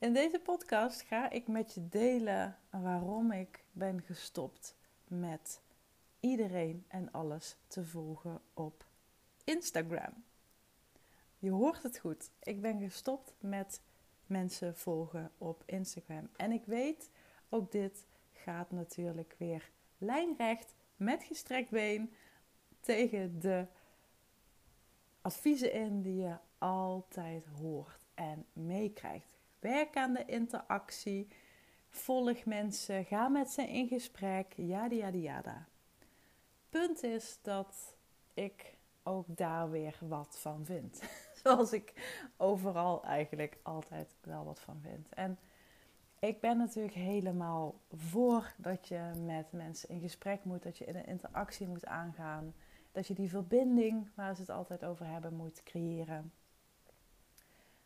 In 0.00 0.12
deze 0.12 0.38
podcast 0.38 1.00
ga 1.02 1.30
ik 1.30 1.48
met 1.48 1.74
je 1.74 1.88
delen 1.88 2.58
waarom 2.70 3.32
ik 3.32 3.64
ben 3.72 4.02
gestopt 4.02 4.76
met 5.04 5.60
iedereen 6.20 6.84
en 6.88 7.12
alles 7.12 7.56
te 7.66 7.84
volgen 7.84 8.40
op 8.54 8.86
Instagram. 9.44 10.24
Je 11.38 11.50
hoort 11.50 11.82
het 11.82 11.98
goed. 11.98 12.30
Ik 12.42 12.60
ben 12.60 12.80
gestopt 12.80 13.34
met 13.40 13.80
mensen 14.26 14.76
volgen 14.76 15.32
op 15.38 15.62
Instagram. 15.66 16.28
En 16.36 16.52
ik 16.52 16.64
weet, 16.64 17.10
ook 17.48 17.72
dit 17.72 18.06
gaat 18.32 18.70
natuurlijk 18.70 19.34
weer 19.38 19.70
lijnrecht 19.98 20.74
met 20.96 21.22
gestrekt 21.22 21.70
been 21.70 22.14
tegen 22.80 23.40
de 23.40 23.66
adviezen 25.20 25.72
in 25.72 26.02
die 26.02 26.16
je 26.16 26.36
altijd 26.58 27.46
hoort 27.46 28.04
en 28.14 28.46
meekrijgt. 28.52 29.39
Werk 29.60 29.96
aan 29.96 30.12
de 30.12 30.24
interactie, 30.24 31.28
volg 31.88 32.44
mensen, 32.44 33.04
ga 33.04 33.28
met 33.28 33.50
ze 33.50 33.62
in 33.62 33.88
gesprek, 33.88 34.52
yada 34.56 34.94
yada 34.94 35.18
yada. 35.18 35.66
Punt 36.70 37.02
is 37.02 37.38
dat 37.42 37.96
ik 38.34 38.74
ook 39.02 39.26
daar 39.28 39.70
weer 39.70 39.96
wat 40.00 40.38
van 40.38 40.64
vind. 40.64 41.02
Zoals 41.42 41.72
ik 41.72 41.92
overal 42.36 43.04
eigenlijk 43.04 43.58
altijd 43.62 44.14
wel 44.20 44.44
wat 44.44 44.60
van 44.60 44.80
vind. 44.80 45.14
En 45.14 45.38
ik 46.18 46.40
ben 46.40 46.56
natuurlijk 46.56 46.94
helemaal 46.94 47.80
voor 47.94 48.54
dat 48.56 48.88
je 48.88 49.10
met 49.24 49.52
mensen 49.52 49.88
in 49.88 50.00
gesprek 50.00 50.44
moet, 50.44 50.62
dat 50.62 50.78
je 50.78 50.84
in 50.84 50.96
een 50.96 51.06
interactie 51.06 51.68
moet 51.68 51.86
aangaan, 51.86 52.54
dat 52.92 53.06
je 53.06 53.14
die 53.14 53.28
verbinding 53.28 54.08
waar 54.14 54.34
ze 54.34 54.40
het 54.40 54.50
altijd 54.50 54.84
over 54.84 55.06
hebben 55.06 55.34
moet 55.34 55.62
creëren. 55.62 56.32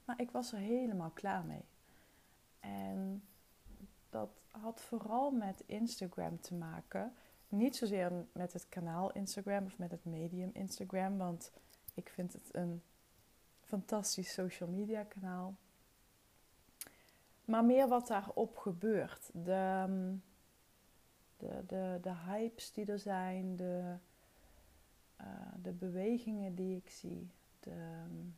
Maar 0.04 0.20
ik 0.20 0.30
was 0.30 0.52
er 0.52 0.58
helemaal 0.58 1.10
klaar 1.10 1.44
mee. 1.44 1.64
En 2.60 3.24
dat 4.10 4.30
had 4.50 4.82
vooral 4.82 5.30
met 5.30 5.62
Instagram 5.66 6.40
te 6.40 6.54
maken. 6.54 7.12
Niet 7.48 7.76
zozeer 7.76 8.26
met 8.32 8.52
het 8.52 8.68
kanaal 8.68 9.12
Instagram 9.12 9.64
of 9.64 9.78
met 9.78 9.90
het 9.90 10.04
medium 10.04 10.50
Instagram, 10.52 11.18
want 11.18 11.52
ik 11.94 12.08
vind 12.08 12.32
het 12.32 12.48
een 12.52 12.82
fantastisch 13.60 14.32
social 14.32 14.68
media 14.68 15.02
kanaal. 15.02 15.54
Maar 17.44 17.64
meer 17.64 17.88
wat 17.88 18.06
daarop 18.06 18.56
gebeurt. 18.56 19.30
De, 19.32 19.86
de, 21.36 21.64
de, 21.66 21.98
de 22.02 22.14
hypes 22.14 22.72
die 22.72 22.86
er 22.86 22.98
zijn, 22.98 23.56
de, 23.56 23.96
uh, 25.20 25.26
de 25.62 25.72
bewegingen 25.72 26.54
die 26.54 26.76
ik 26.76 26.90
zie. 26.90 27.30
De, 27.60 27.70
um, 27.70 28.36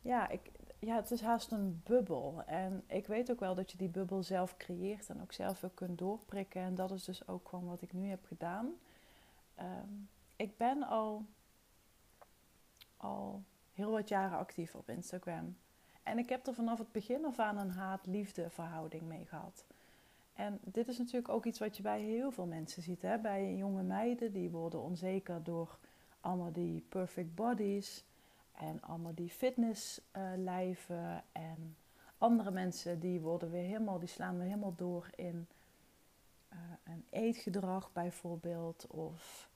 ja, 0.00 0.28
ik, 0.28 0.50
ja, 0.78 0.96
het 0.96 1.10
is 1.10 1.20
haast 1.20 1.52
een 1.52 1.80
bubbel. 1.84 2.42
En 2.46 2.84
ik 2.86 3.06
weet 3.06 3.30
ook 3.30 3.40
wel 3.40 3.54
dat 3.54 3.70
je 3.70 3.78
die 3.78 3.88
bubbel 3.88 4.22
zelf 4.22 4.56
creëert 4.56 5.08
en 5.08 5.22
ook 5.22 5.32
zelf 5.32 5.60
weer 5.60 5.70
kunt 5.74 5.98
doorprikken. 5.98 6.62
En 6.62 6.74
dat 6.74 6.90
is 6.90 7.04
dus 7.04 7.28
ook 7.28 7.48
gewoon 7.48 7.66
wat 7.66 7.82
ik 7.82 7.92
nu 7.92 8.08
heb 8.08 8.24
gedaan. 8.24 8.72
Um, 9.60 10.08
ik 10.36 10.56
ben 10.56 10.82
al, 10.82 11.24
al 12.96 13.42
heel 13.72 13.90
wat 13.90 14.08
jaren 14.08 14.38
actief 14.38 14.74
op 14.74 14.88
Instagram. 14.88 15.56
En 16.02 16.18
ik 16.18 16.28
heb 16.28 16.46
er 16.46 16.54
vanaf 16.54 16.78
het 16.78 16.92
begin 16.92 17.24
af 17.24 17.38
aan 17.38 17.58
een 17.58 17.70
haat-liefde 17.70 18.50
verhouding 18.50 19.02
mee 19.02 19.24
gehad. 19.26 19.64
En 20.34 20.58
dit 20.64 20.88
is 20.88 20.98
natuurlijk 20.98 21.28
ook 21.28 21.44
iets 21.44 21.58
wat 21.58 21.76
je 21.76 21.82
bij 21.82 22.00
heel 22.00 22.30
veel 22.30 22.46
mensen 22.46 22.82
ziet. 22.82 23.02
Hè? 23.02 23.18
Bij 23.18 23.56
jonge 23.56 23.82
meiden, 23.82 24.32
die 24.32 24.50
worden 24.50 24.82
onzeker 24.82 25.42
door 25.42 25.78
allemaal 26.20 26.52
die 26.52 26.84
perfect 26.88 27.34
bodies. 27.34 28.04
En 28.52 28.82
allemaal 28.82 29.14
die 29.14 29.30
fitnesslijven. 29.30 30.96
Uh, 30.96 31.16
en 31.32 31.76
andere 32.18 32.50
mensen 32.50 33.00
die 33.00 33.20
worden 33.20 33.50
weer 33.50 33.62
helemaal, 33.64 33.98
die 33.98 34.08
slaan 34.08 34.36
weer 34.36 34.46
helemaal 34.46 34.74
door 34.76 35.10
in 35.14 35.46
uh, 36.52 36.58
een 36.84 37.04
eetgedrag 37.10 37.92
bijvoorbeeld. 37.92 38.86
Of 38.86 39.50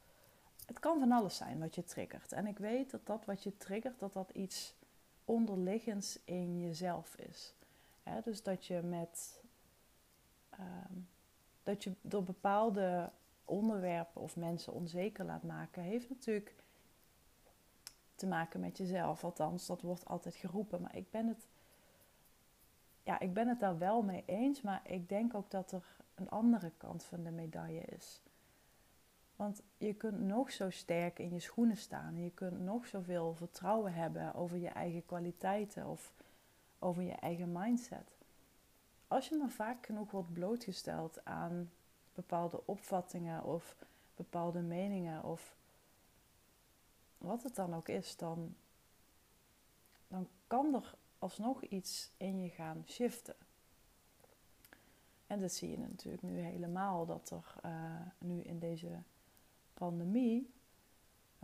het 0.66 0.78
kan 0.78 0.98
van 0.98 1.12
alles 1.12 1.36
zijn 1.36 1.58
wat 1.58 1.74
je 1.74 1.84
triggert. 1.84 2.32
En 2.32 2.46
ik 2.46 2.58
weet 2.58 2.90
dat 2.90 3.06
dat 3.06 3.24
wat 3.24 3.42
je 3.42 3.56
triggert, 3.56 3.98
dat 3.98 4.12
dat 4.12 4.30
iets 4.30 4.74
onderliggends 5.24 6.18
in 6.24 6.60
jezelf 6.60 7.16
is. 7.16 7.54
dus 8.24 8.42
dat 8.42 8.66
je 8.66 8.82
met 8.82 9.42
uh, 10.60 10.66
dat 11.62 11.84
je 11.84 11.92
door 12.00 12.22
bepaalde 12.22 13.10
onderwerpen 13.52 14.20
of 14.20 14.36
mensen 14.36 14.72
onzeker 14.72 15.24
laat 15.24 15.42
maken, 15.42 15.82
heeft 15.82 16.08
natuurlijk 16.08 16.54
te 18.14 18.26
maken 18.26 18.60
met 18.60 18.78
jezelf. 18.78 19.24
Althans, 19.24 19.66
dat 19.66 19.82
wordt 19.82 20.06
altijd 20.06 20.34
geroepen. 20.34 20.80
Maar 20.80 20.96
ik 20.96 21.10
ben 21.10 21.26
het, 21.26 21.46
ja, 23.02 23.20
ik 23.20 23.34
ben 23.34 23.48
het 23.48 23.60
daar 23.60 23.78
wel 23.78 24.02
mee 24.02 24.22
eens. 24.26 24.62
Maar 24.62 24.80
ik 24.84 25.08
denk 25.08 25.34
ook 25.34 25.50
dat 25.50 25.72
er 25.72 25.84
een 26.14 26.30
andere 26.30 26.72
kant 26.76 27.04
van 27.04 27.22
de 27.22 27.30
medaille 27.30 27.80
is. 27.80 28.22
Want 29.36 29.62
je 29.78 29.94
kunt 29.94 30.20
nog 30.20 30.52
zo 30.52 30.70
sterk 30.70 31.18
in 31.18 31.32
je 31.32 31.40
schoenen 31.40 31.76
staan. 31.76 32.14
En 32.14 32.22
je 32.22 32.30
kunt 32.30 32.60
nog 32.60 32.86
zoveel 32.86 33.34
vertrouwen 33.34 33.94
hebben 33.94 34.34
over 34.34 34.56
je 34.56 34.68
eigen 34.68 35.06
kwaliteiten 35.06 35.86
of 35.86 36.14
over 36.78 37.02
je 37.02 37.12
eigen 37.12 37.52
mindset. 37.52 38.16
Als 39.08 39.28
je 39.28 39.36
maar 39.36 39.50
vaak 39.50 39.86
genoeg 39.86 40.10
wordt 40.10 40.32
blootgesteld 40.32 41.24
aan 41.24 41.70
bepaalde 42.14 42.66
opvattingen 42.66 43.44
of 43.44 43.76
bepaalde 44.14 44.60
meningen 44.60 45.22
of 45.22 45.54
wat 47.18 47.42
het 47.42 47.54
dan 47.54 47.74
ook 47.74 47.88
is, 47.88 48.16
dan, 48.16 48.54
dan 50.08 50.28
kan 50.46 50.74
er 50.74 50.94
alsnog 51.18 51.62
iets 51.62 52.10
in 52.16 52.42
je 52.42 52.48
gaan 52.48 52.84
shiften. 52.86 53.36
En 55.26 55.40
dat 55.40 55.52
zie 55.52 55.70
je 55.70 55.78
natuurlijk 55.78 56.22
nu 56.22 56.38
helemaal, 56.38 57.06
dat 57.06 57.30
er 57.30 57.54
uh, 57.66 58.00
nu 58.18 58.40
in 58.40 58.58
deze 58.58 59.02
pandemie, 59.74 60.52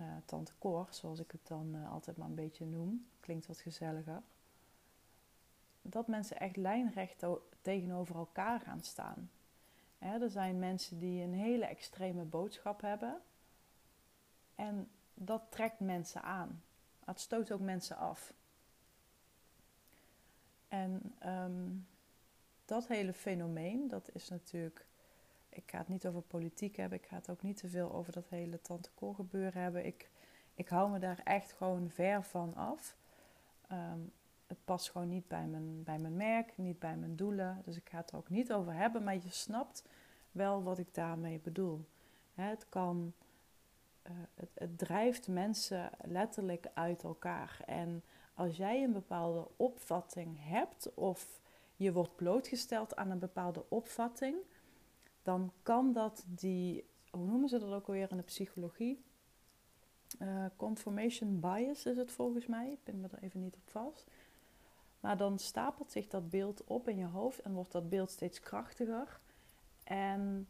uh, 0.00 0.06
tante 0.24 0.52
Cor, 0.58 0.86
zoals 0.90 1.18
ik 1.18 1.30
het 1.30 1.46
dan 1.46 1.74
uh, 1.74 1.92
altijd 1.92 2.16
maar 2.16 2.28
een 2.28 2.34
beetje 2.34 2.66
noem, 2.66 3.06
klinkt 3.20 3.46
wat 3.46 3.60
gezelliger, 3.60 4.22
dat 5.82 6.06
mensen 6.06 6.40
echt 6.40 6.56
lijnrecht 6.56 7.24
tegenover 7.62 8.16
elkaar 8.16 8.60
gaan 8.60 8.80
staan. 8.80 9.30
Er 9.98 10.30
zijn 10.30 10.58
mensen 10.58 10.98
die 10.98 11.22
een 11.22 11.34
hele 11.34 11.64
extreme 11.64 12.24
boodschap 12.24 12.80
hebben 12.80 13.20
en 14.54 14.90
dat 15.14 15.42
trekt 15.48 15.80
mensen 15.80 16.22
aan. 16.22 16.62
Het 17.04 17.20
stoot 17.20 17.52
ook 17.52 17.60
mensen 17.60 17.96
af. 17.96 18.32
En 20.68 21.14
um, 21.26 21.86
dat 22.64 22.86
hele 22.86 23.12
fenomeen, 23.12 23.88
dat 23.88 24.10
is 24.12 24.28
natuurlijk. 24.28 24.86
Ik 25.48 25.70
ga 25.70 25.78
het 25.78 25.88
niet 25.88 26.06
over 26.06 26.22
politiek 26.22 26.76
hebben. 26.76 26.98
Ik 26.98 27.06
ga 27.06 27.16
het 27.16 27.30
ook 27.30 27.42
niet 27.42 27.56
te 27.56 27.68
veel 27.68 27.92
over 27.92 28.12
dat 28.12 28.28
hele 28.28 28.60
tante 28.60 28.90
gebeuren 29.14 29.62
hebben. 29.62 29.86
Ik, 29.86 30.10
ik 30.54 30.68
hou 30.68 30.90
me 30.90 30.98
daar 30.98 31.20
echt 31.24 31.52
gewoon 31.52 31.90
ver 31.90 32.22
van 32.22 32.54
af. 32.54 32.96
Um, 33.72 34.12
het 34.46 34.64
past 34.64 34.90
gewoon 34.90 35.08
niet 35.08 35.28
bij 35.28 35.46
mijn, 35.46 35.82
bij 35.82 35.98
mijn 35.98 36.16
merk, 36.16 36.52
niet 36.56 36.78
bij 36.78 36.96
mijn 36.96 37.16
doelen. 37.16 37.62
Dus 37.64 37.76
ik 37.76 37.88
ga 37.88 37.96
het 37.96 38.10
er 38.10 38.16
ook 38.16 38.28
niet 38.28 38.52
over 38.52 38.72
hebben. 38.72 39.04
Maar 39.04 39.14
je 39.14 39.30
snapt 39.30 39.84
wel 40.32 40.62
wat 40.62 40.78
ik 40.78 40.94
daarmee 40.94 41.38
bedoel. 41.38 41.84
het 42.34 42.66
kan 42.68 43.12
eh, 44.02 44.12
het, 44.34 44.50
het, 44.54 44.78
drijft 44.78 45.28
mensen 45.28 45.90
letterlijk 46.04 46.66
uit 46.74 47.02
elkaar. 47.02 47.60
En 47.66 48.02
als 48.34 48.56
jij 48.56 48.82
een 48.82 48.92
bepaalde 48.92 49.48
opvatting 49.56 50.36
hebt 50.40 50.94
of 50.94 51.40
je 51.76 51.92
wordt 51.92 52.16
blootgesteld 52.16 52.96
aan 52.96 53.10
een 53.10 53.18
bepaalde 53.18 53.64
opvatting, 53.68 54.36
dan 55.22 55.52
kan 55.62 55.92
dat 55.92 56.24
die, 56.26 56.84
hoe 57.10 57.26
noemen 57.26 57.48
ze 57.48 57.58
dat 57.58 57.72
ook 57.72 57.86
alweer 57.86 58.10
in 58.10 58.16
de 58.16 58.22
psychologie? 58.22 59.04
Uh, 60.18 60.44
confirmation 60.56 61.40
bias 61.40 61.86
is 61.86 61.96
het 61.96 62.12
volgens 62.12 62.46
mij, 62.46 62.70
ik 62.70 62.84
ben 62.84 63.00
me 63.00 63.08
er 63.10 63.22
even 63.22 63.40
niet 63.40 63.56
op 63.56 63.70
vast. 63.70 64.04
Maar 65.00 65.16
dan 65.16 65.38
stapelt 65.38 65.92
zich 65.92 66.08
dat 66.08 66.30
beeld 66.30 66.64
op 66.64 66.88
in 66.88 66.96
je 66.96 67.06
hoofd 67.06 67.40
en 67.40 67.52
wordt 67.52 67.72
dat 67.72 67.88
beeld 67.88 68.10
steeds 68.10 68.40
krachtiger. 68.40 69.20
En 69.88 70.48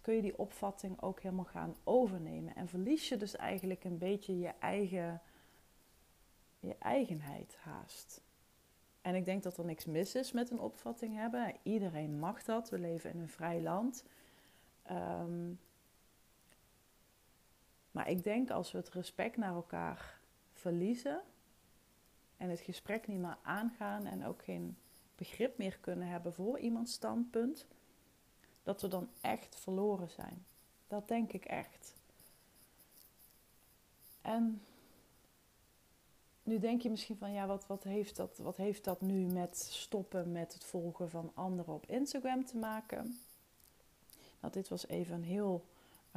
kun 0.00 0.14
je 0.14 0.22
die 0.22 0.38
opvatting 0.38 1.02
ook 1.02 1.20
helemaal 1.20 1.44
gaan 1.44 1.76
overnemen. 1.84 2.54
En 2.54 2.68
verlies 2.68 3.08
je 3.08 3.16
dus 3.16 3.36
eigenlijk 3.36 3.84
een 3.84 3.98
beetje 3.98 4.38
je 4.38 4.52
eigen, 4.58 5.22
je 6.58 6.76
eigenheid 6.78 7.56
haast. 7.60 8.20
En 9.00 9.14
ik 9.14 9.24
denk 9.24 9.42
dat 9.42 9.58
er 9.58 9.64
niks 9.64 9.84
mis 9.84 10.14
is 10.14 10.32
met 10.32 10.50
een 10.50 10.60
opvatting 10.60 11.14
hebben. 11.14 11.54
Iedereen 11.62 12.18
mag 12.18 12.42
dat. 12.42 12.70
We 12.70 12.78
leven 12.78 13.10
in 13.10 13.20
een 13.20 13.28
vrij 13.28 13.60
land. 13.60 14.04
Ehm, 14.82 15.52
maar 17.90 18.08
ik 18.08 18.22
denk 18.22 18.50
als 18.50 18.72
we 18.72 18.78
het 18.78 18.88
respect 18.88 19.36
naar 19.36 19.54
elkaar 19.54 20.20
verliezen 20.52 21.22
en 22.36 22.50
het 22.50 22.60
gesprek 22.60 23.06
niet 23.06 23.20
meer 23.20 23.38
aangaan 23.42 24.06
en 24.06 24.24
ook 24.24 24.44
geen 24.44 24.76
begrip 25.14 25.58
meer 25.58 25.78
kunnen 25.78 26.08
hebben 26.08 26.34
voor 26.34 26.58
iemands 26.58 26.92
standpunt, 26.92 27.66
dat 28.66 28.80
we 28.80 28.88
dan 28.88 29.08
echt 29.20 29.56
verloren 29.56 30.10
zijn. 30.10 30.44
Dat 30.88 31.08
denk 31.08 31.32
ik 31.32 31.44
echt. 31.44 31.94
En 34.22 34.62
nu 36.42 36.58
denk 36.58 36.82
je 36.82 36.90
misschien 36.90 37.16
van 37.16 37.32
ja, 37.32 37.46
wat, 37.46 37.66
wat, 37.66 37.82
heeft 37.82 38.16
dat, 38.16 38.38
wat 38.38 38.56
heeft 38.56 38.84
dat 38.84 39.00
nu 39.00 39.26
met 39.26 39.56
stoppen 39.58 40.32
met 40.32 40.52
het 40.52 40.64
volgen 40.64 41.10
van 41.10 41.30
anderen 41.34 41.74
op 41.74 41.86
Instagram 41.86 42.44
te 42.44 42.56
maken? 42.56 43.20
Nou, 44.40 44.52
dit 44.52 44.68
was 44.68 44.88
even 44.88 45.14
een 45.14 45.24
heel 45.24 45.64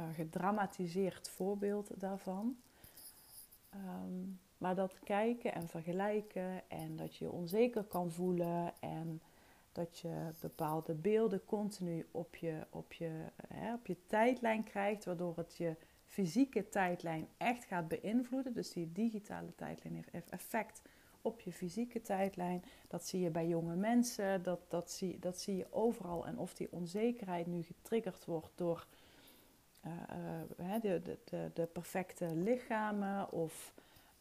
uh, 0.00 0.06
gedramatiseerd 0.14 1.28
voorbeeld 1.28 2.00
daarvan. 2.00 2.56
Ehm, 3.70 4.22
maar 4.58 4.74
dat 4.74 4.98
kijken 5.04 5.54
en 5.54 5.68
vergelijken 5.68 6.70
en 6.70 6.96
dat 6.96 7.16
je 7.16 7.24
je 7.24 7.30
onzeker 7.30 7.84
kan 7.84 8.10
voelen 8.10 8.72
en 8.80 9.20
dat 9.72 9.98
je 9.98 10.30
bepaalde 10.40 10.94
beelden 10.94 11.44
continu 11.44 12.06
op 12.10 12.36
je, 12.36 12.66
op 12.70 12.92
je, 12.92 13.24
hè, 13.48 13.74
op 13.74 13.86
je 13.86 13.96
tijdlijn 14.06 14.64
krijgt, 14.64 15.04
waardoor 15.04 15.36
het 15.36 15.56
je 15.56 15.76
fysieke 16.04 16.68
tijdlijn 16.68 17.28
echt 17.36 17.64
gaat 17.64 17.88
beïnvloeden. 17.88 18.52
Dus 18.52 18.72
die 18.72 18.92
digitale 18.92 19.54
tijdlijn 19.54 20.04
heeft 20.10 20.30
effect 20.30 20.82
op 21.22 21.40
je 21.40 21.52
fysieke 21.52 22.02
tijdlijn. 22.02 22.64
Dat 22.88 23.06
zie 23.06 23.20
je 23.20 23.30
bij 23.30 23.46
jonge 23.46 23.76
mensen, 23.76 24.42
dat, 24.42 24.60
dat, 24.68 24.90
zie, 24.90 25.18
dat 25.18 25.38
zie 25.38 25.56
je 25.56 25.66
overal. 25.70 26.26
En 26.26 26.38
of 26.38 26.54
die 26.54 26.72
onzekerheid 26.72 27.46
nu 27.46 27.62
getriggerd 27.62 28.24
wordt 28.24 28.52
door 28.54 28.86
uh, 29.86 29.92
uh, 30.60 30.80
de, 30.80 31.18
de, 31.24 31.50
de, 31.54 31.66
perfecte 31.66 32.34
lichamen 32.34 33.32
of 33.32 33.74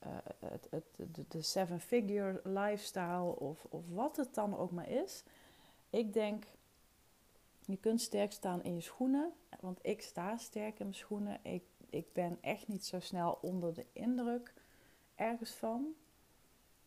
uh, 0.06 0.10
het, 0.46 0.68
het, 0.70 1.14
de, 1.16 1.26
de 1.28 1.42
seven-figure 1.42 2.42
lifestyle 2.44 3.40
of, 3.40 3.66
of 3.70 3.90
wat 3.90 4.18
het 4.18 4.34
dan 4.34 4.58
ook 4.58 4.72
maar 4.72 4.90
is. 4.90 5.24
Ik 5.90 6.14
denk, 6.14 6.46
je 7.66 7.78
kunt 7.78 8.02
sterk 8.02 8.32
staan 8.32 8.64
in 8.64 8.76
je 8.76 8.82
schoenen, 8.82 9.34
want 9.60 9.80
ik 9.82 10.02
sta 10.02 10.38
sterk 10.38 10.80
in 10.80 10.86
mijn 10.86 10.94
schoenen. 10.94 11.40
Ik 11.44 11.64
ik 11.90 12.14
ben 12.14 12.38
echt 12.42 12.68
niet 12.68 12.86
zo 12.86 13.00
snel 13.00 13.38
onder 13.42 13.74
de 13.74 13.86
indruk 13.94 14.54
ergens 15.16 15.52
van. 15.52 15.94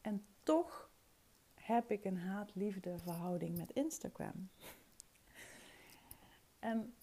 En 0.01 0.25
toch 0.43 0.91
heb 1.55 1.91
ik 1.91 2.05
een 2.05 2.19
haat-liefde 2.19 2.99
verhouding 2.99 3.57
met 3.57 3.73
Instagram. 3.73 4.49
en 6.59 6.95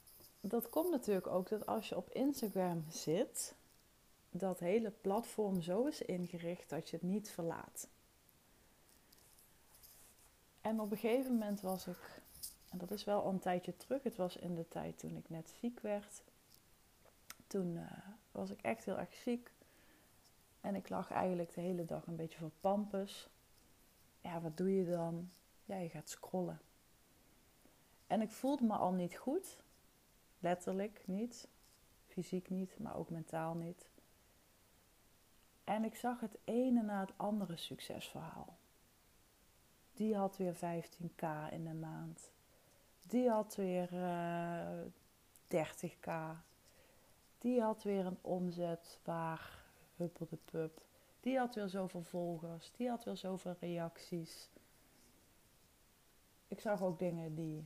dat 0.42 0.70
komt 0.70 0.92
natuurlijk 0.92 1.28
ook 1.28 1.50
dat 1.50 1.66
als 1.66 1.90
je 1.90 1.98
op 1.98 2.10
Instagram 2.10 2.86
zit, 2.90 3.56
dat 4.32 4.60
hele 4.60 4.92
platform 5.02 5.62
zo 5.62 5.86
is 5.86 6.02
ingericht 6.02 6.70
dat 6.70 6.90
je 6.90 6.96
het 6.96 7.06
niet 7.06 7.30
verlaat. 7.30 7.88
En 10.62 10.80
op 10.80 10.92
een 10.92 10.98
gegeven 10.98 11.32
moment 11.32 11.62
was 11.62 11.88
ik, 11.88 12.22
en 12.70 12.78
dat 12.78 12.92
is 12.92 13.04
wel 13.04 13.24
al 13.24 13.32
een 13.32 13.40
tijdje 13.40 13.78
terug, 13.78 14.04
het 14.04 14.16
was 14.16 14.36
in 14.36 14.56
de 14.56 14.68
tijd 14.68 15.00
toen 15.00 15.16
ik 15.16 15.30
net 15.30 15.54
ziek 15.60 15.80
werd, 15.80 16.22
toen 17.48 17.76
uh, 17.76 17.92
was 18.32 18.50
ik 18.50 18.62
echt 18.62 18.86
heel 18.86 18.98
erg 18.98 19.14
ziek. 19.14 19.52
En 20.62 20.76
ik 20.76 20.90
lag 20.90 21.12
eigenlijk 21.12 21.54
de 21.54 21.62
hele 21.62 21.86
dag 21.86 22.08
een 22.08 22.16
beetje 22.16 22.38
voor 22.38 22.52
pampus. 22.60 23.30
Ja, 24.22 24.42
wat 24.42 24.58
doe 24.58 24.76
je 24.76 24.90
dan? 24.90 25.30
Ja, 25.66 25.78
je 25.78 25.90
gaat 25.90 26.10
scrollen. 26.10 26.62
En 28.08 28.22
ik 28.22 28.32
voelde 28.32 28.64
me 28.64 28.74
al 28.74 28.92
niet 28.92 29.18
goed. 29.18 29.58
Letterlijk 30.40 31.02
niet. 31.06 31.48
Fysiek 32.08 32.50
niet, 32.50 32.80
maar 32.80 32.96
ook 32.96 33.10
mentaal 33.10 33.54
niet. 33.54 33.90
En 35.64 35.84
ik 35.84 35.96
zag 35.96 36.20
het 36.20 36.38
ene 36.44 36.82
na 36.82 37.00
het 37.00 37.14
andere 37.16 37.58
succesverhaal. 37.58 38.58
Die 40.00 40.16
had 40.16 40.38
weer 40.38 40.56
15k 40.56 41.52
in 41.52 41.64
de 41.64 41.74
maand. 41.74 42.32
Die 43.08 43.30
had 43.30 43.56
weer 43.56 43.94
uh, 43.94 44.82
eh, 44.82 44.86
30k. 45.48 46.12
Die 47.38 47.62
had 47.62 47.84
weer 47.84 48.06
een 48.06 48.18
omzet 48.22 49.00
waar 49.04 49.64
huppelde 49.96 50.38
pup. 50.46 50.82
Die 51.20 51.38
had 51.38 51.56
weer 51.56 51.68
zoveel 51.68 52.04
volgers. 52.04 52.72
Die 52.72 52.90
had 52.90 53.04
weer 53.04 53.18
zoveel 53.18 53.56
reacties. 53.60 54.50
Ik 56.48 56.60
zag 56.60 56.82
ook 56.82 57.00
dingen 57.00 57.36
die. 57.36 57.64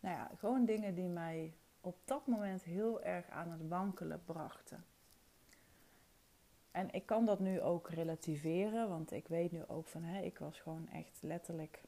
Nou 0.00 0.14
ja, 0.16 0.30
gewoon 0.36 0.64
dingen 0.64 0.94
die 0.94 1.08
mij 1.08 1.54
op 1.80 1.96
dat 2.04 2.26
moment 2.26 2.62
heel 2.62 3.02
erg 3.02 3.28
aan 3.28 3.50
het 3.50 3.68
wankelen 3.68 4.24
brachten. 4.24 4.84
En 6.70 6.90
ik 6.90 7.06
kan 7.06 7.24
dat 7.24 7.40
nu 7.40 7.60
ook 7.60 7.90
relativeren, 7.90 8.88
want 8.88 9.12
ik 9.12 9.28
weet 9.28 9.52
nu 9.52 9.66
ook 9.66 9.88
van 9.88 10.02
hé, 10.02 10.22
ik 10.22 10.38
was 10.38 10.60
gewoon 10.60 10.88
echt 10.88 11.18
letterlijk 11.22 11.82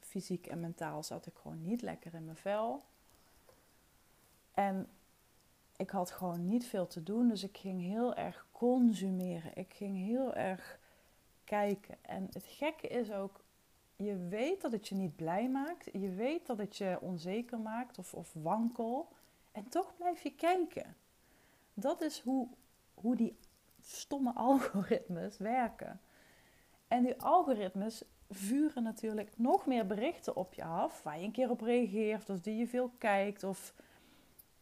fysiek 0.00 0.46
en 0.46 0.60
mentaal 0.60 1.02
zat 1.02 1.26
ik 1.26 1.34
gewoon 1.34 1.62
niet 1.62 1.82
lekker 1.82 2.14
in 2.14 2.24
mijn 2.24 2.36
vel. 2.36 2.82
En 4.54 4.88
ik 5.76 5.90
had 5.90 6.10
gewoon 6.10 6.46
niet 6.46 6.66
veel 6.66 6.86
te 6.86 7.02
doen, 7.02 7.28
dus 7.28 7.42
ik 7.42 7.56
ging 7.56 7.82
heel 7.82 8.14
erg 8.14 8.46
consumeren. 8.52 9.50
Ik 9.54 9.74
ging 9.74 9.96
heel 9.96 10.34
erg 10.34 10.78
kijken. 11.44 11.96
En 12.02 12.28
het 12.32 12.46
gekke 12.46 12.88
is 12.88 13.12
ook, 13.12 13.44
je 13.96 14.16
weet 14.28 14.60
dat 14.60 14.72
het 14.72 14.88
je 14.88 14.94
niet 14.94 15.16
blij 15.16 15.48
maakt. 15.48 15.88
Je 15.92 16.10
weet 16.10 16.46
dat 16.46 16.58
het 16.58 16.76
je 16.76 16.98
onzeker 17.00 17.58
maakt 17.58 17.98
of, 17.98 18.14
of 18.14 18.32
wankel. 18.32 19.08
En 19.52 19.68
toch 19.68 19.96
blijf 19.96 20.22
je 20.22 20.34
kijken. 20.34 20.96
Dat 21.74 22.00
is 22.00 22.20
hoe, 22.20 22.48
hoe 22.94 23.16
die 23.16 23.38
stomme 23.80 24.34
algoritmes 24.34 25.38
werken. 25.38 26.00
En 26.88 27.02
die 27.02 27.20
algoritmes 27.22 28.02
vuren 28.30 28.82
natuurlijk 28.82 29.38
nog 29.38 29.66
meer 29.66 29.86
berichten 29.86 30.36
op 30.36 30.54
je 30.54 30.64
af, 30.64 31.02
waar 31.02 31.18
je 31.18 31.24
een 31.24 31.32
keer 31.32 31.50
op 31.50 31.60
reageert, 31.60 32.30
of 32.30 32.40
die 32.40 32.56
je 32.56 32.66
veel 32.66 32.90
kijkt, 32.98 33.44
of 33.44 33.74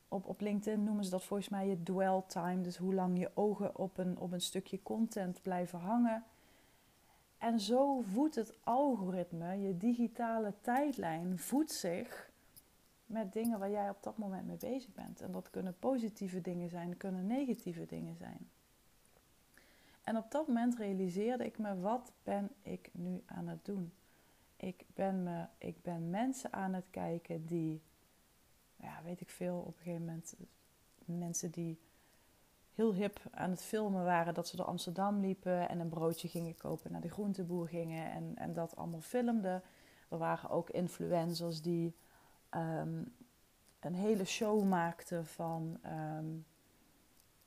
op, 0.09 0.27
op 0.27 0.41
LinkedIn 0.41 0.85
noemen 0.85 1.05
ze 1.05 1.11
dat 1.11 1.25
volgens 1.25 1.49
mij 1.49 1.69
je 1.69 1.83
dwell 1.83 2.23
time. 2.27 2.61
Dus 2.61 2.77
hoe 2.77 2.95
lang 2.95 3.19
je 3.19 3.31
ogen 3.35 3.79
op 3.79 3.99
een, 3.99 4.19
op 4.19 4.33
een 4.33 4.41
stukje 4.41 4.83
content 4.83 5.43
blijven 5.43 5.79
hangen. 5.79 6.25
En 7.39 7.61
zo 7.61 8.01
voedt 8.01 8.35
het 8.35 8.55
algoritme, 8.65 9.61
je 9.61 9.77
digitale 9.77 10.55
tijdlijn, 10.61 11.39
voedt 11.39 11.73
zich 11.73 12.32
met 13.13 13.33
dingen 13.33 13.59
waar 13.59 13.71
jij 13.71 13.91
op 13.91 14.03
dat 14.03 14.17
moment 14.17 14.47
mee 14.47 14.57
bezig 14.57 14.93
bent. 14.93 15.21
En 15.21 15.33
dat 15.33 15.51
kunnen 15.51 15.79
positieve 15.79 16.41
dingen 16.41 16.69
zijn, 16.69 16.97
kunnen 16.97 17.27
negatieve 17.27 17.87
dingen 17.87 18.17
zijn. 18.17 18.51
En 20.03 20.17
op 20.17 20.31
dat 20.31 20.47
moment 20.47 20.77
realiseerde 20.77 21.45
ik 21.45 21.59
me, 21.59 21.81
wat 21.81 22.13
ben 22.23 22.51
ik 22.63 22.91
nu 22.93 23.23
aan 23.27 23.49
het 23.49 23.65
doen? 23.65 23.93
Ik 24.57 24.85
ben, 24.95 25.23
me, 25.23 25.47
ik 25.59 25.83
ben 25.83 26.11
mensen 26.11 26.53
aan 26.53 26.73
het 26.73 26.87
kijken 26.91 27.47
die 27.47 27.83
ja, 28.77 29.01
weet 29.05 29.21
ik 29.21 29.31
veel, 29.31 29.59
op 29.59 29.67
een 29.67 29.83
gegeven 29.83 30.05
moment 30.05 30.35
mensen 31.05 31.51
die 31.51 31.79
heel 32.75 32.95
hip 32.95 33.21
aan 33.31 33.51
het 33.51 33.63
filmen 33.63 34.05
waren 34.05 34.35
dat 34.35 34.49
ze 34.49 34.57
door 34.57 34.67
Amsterdam 34.67 35.21
liepen 35.21 35.69
en 35.69 35.81
een 35.81 35.89
broodje 35.89 36.29
gingen 36.29 36.57
kopen, 36.57 36.93
naar 36.93 37.01
de 37.01 37.11
groenteboer 37.11 37.69
gingen 37.69 38.11
en, 38.11 38.33
en 38.37 38.53
dat 38.53 38.77
allemaal 38.77 39.01
filmden. 39.01 39.63
Er 40.09 40.19
waren 40.19 40.51
ook 40.51 40.71
influencers 40.71 41.63
die 41.63 41.95
ehm, 42.53 43.03
een 43.81 43.95
hele 43.95 44.25
show 44.25 44.65
maakten 44.65 45.27
van, 45.27 45.81
um, 45.87 46.47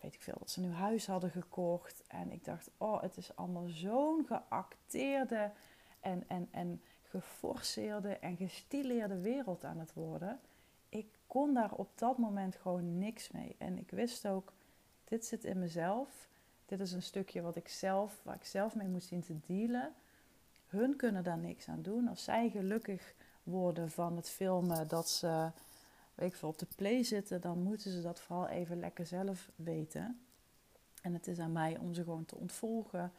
weet 0.01 0.13
ik 0.13 0.21
veel, 0.21 0.35
dat 0.39 0.49
ze 0.49 0.63
een 0.63 0.73
huis 0.73 1.07
hadden 1.07 1.29
gekocht. 1.29 2.03
En 2.07 2.31
ik 2.31 2.45
dacht, 2.45 2.69
oh, 2.77 3.01
het 3.01 3.17
is 3.17 3.35
allemaal 3.35 3.67
zo'n 3.67 4.25
geacteerde 4.25 5.51
en, 5.99 6.23
en, 6.27 6.47
en 6.51 6.81
geforceerde 7.03 8.17
en 8.17 8.37
gestileerde 8.37 9.19
wereld 9.19 9.65
aan 9.65 9.79
het 9.79 9.93
worden 9.93 10.39
kon 11.35 11.53
daar 11.53 11.71
op 11.71 11.89
dat 11.95 12.17
moment 12.17 12.55
gewoon 12.55 12.97
niks 12.97 13.31
mee. 13.31 13.55
En 13.57 13.77
ik 13.77 13.91
wist 13.91 14.27
ook, 14.27 14.53
dit 15.03 15.25
zit 15.25 15.43
in 15.43 15.59
mezelf. 15.59 16.29
Dit 16.65 16.79
is 16.79 16.91
een 16.91 17.03
stukje 17.03 17.41
wat 17.41 17.55
ik 17.55 17.67
zelf, 17.67 18.19
waar 18.23 18.35
ik 18.35 18.45
zelf 18.45 18.75
mee 18.75 18.87
moet 18.87 19.03
zien 19.03 19.21
te 19.21 19.39
dealen. 19.47 19.93
Hun 20.67 20.95
kunnen 20.95 21.23
daar 21.23 21.37
niks 21.37 21.67
aan 21.67 21.81
doen. 21.81 22.07
Als 22.07 22.23
zij 22.23 22.49
gelukkig 22.49 23.13
worden 23.45 23.91
van 23.91 24.15
het 24.15 24.29
filmen 24.29 24.87
dat 24.87 25.09
ze 25.09 25.51
weet 26.15 26.33
ik 26.33 26.41
op 26.41 26.57
de 26.57 26.67
play 26.75 27.03
zitten, 27.03 27.41
dan 27.41 27.63
moeten 27.63 27.91
ze 27.91 28.01
dat 28.01 28.19
vooral 28.19 28.47
even 28.47 28.79
lekker 28.79 29.05
zelf 29.05 29.49
weten. 29.55 30.19
En 31.01 31.13
het 31.13 31.27
is 31.27 31.39
aan 31.39 31.51
mij 31.51 31.77
om 31.77 31.93
ze 31.93 32.03
gewoon 32.03 32.25
te 32.25 32.35
ontvolgen 32.35 33.11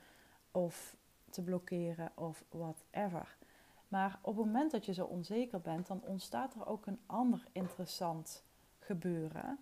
of 0.51 0.97
te 1.31 1.43
blokkeren 1.43 2.11
of 2.15 2.45
whatever. 2.49 3.37
Maar 3.89 4.19
op 4.23 4.37
het 4.37 4.47
moment 4.47 4.71
dat 4.71 4.87
je 4.87 4.93
zo 4.93 5.05
onzeker 5.05 5.61
bent, 5.61 5.87
dan 5.87 6.03
ontstaat 6.03 6.55
er 6.55 6.67
ook 6.67 6.87
een 6.87 7.01
ander 7.07 7.47
interessant 7.53 8.43
gebeuren. 8.79 9.59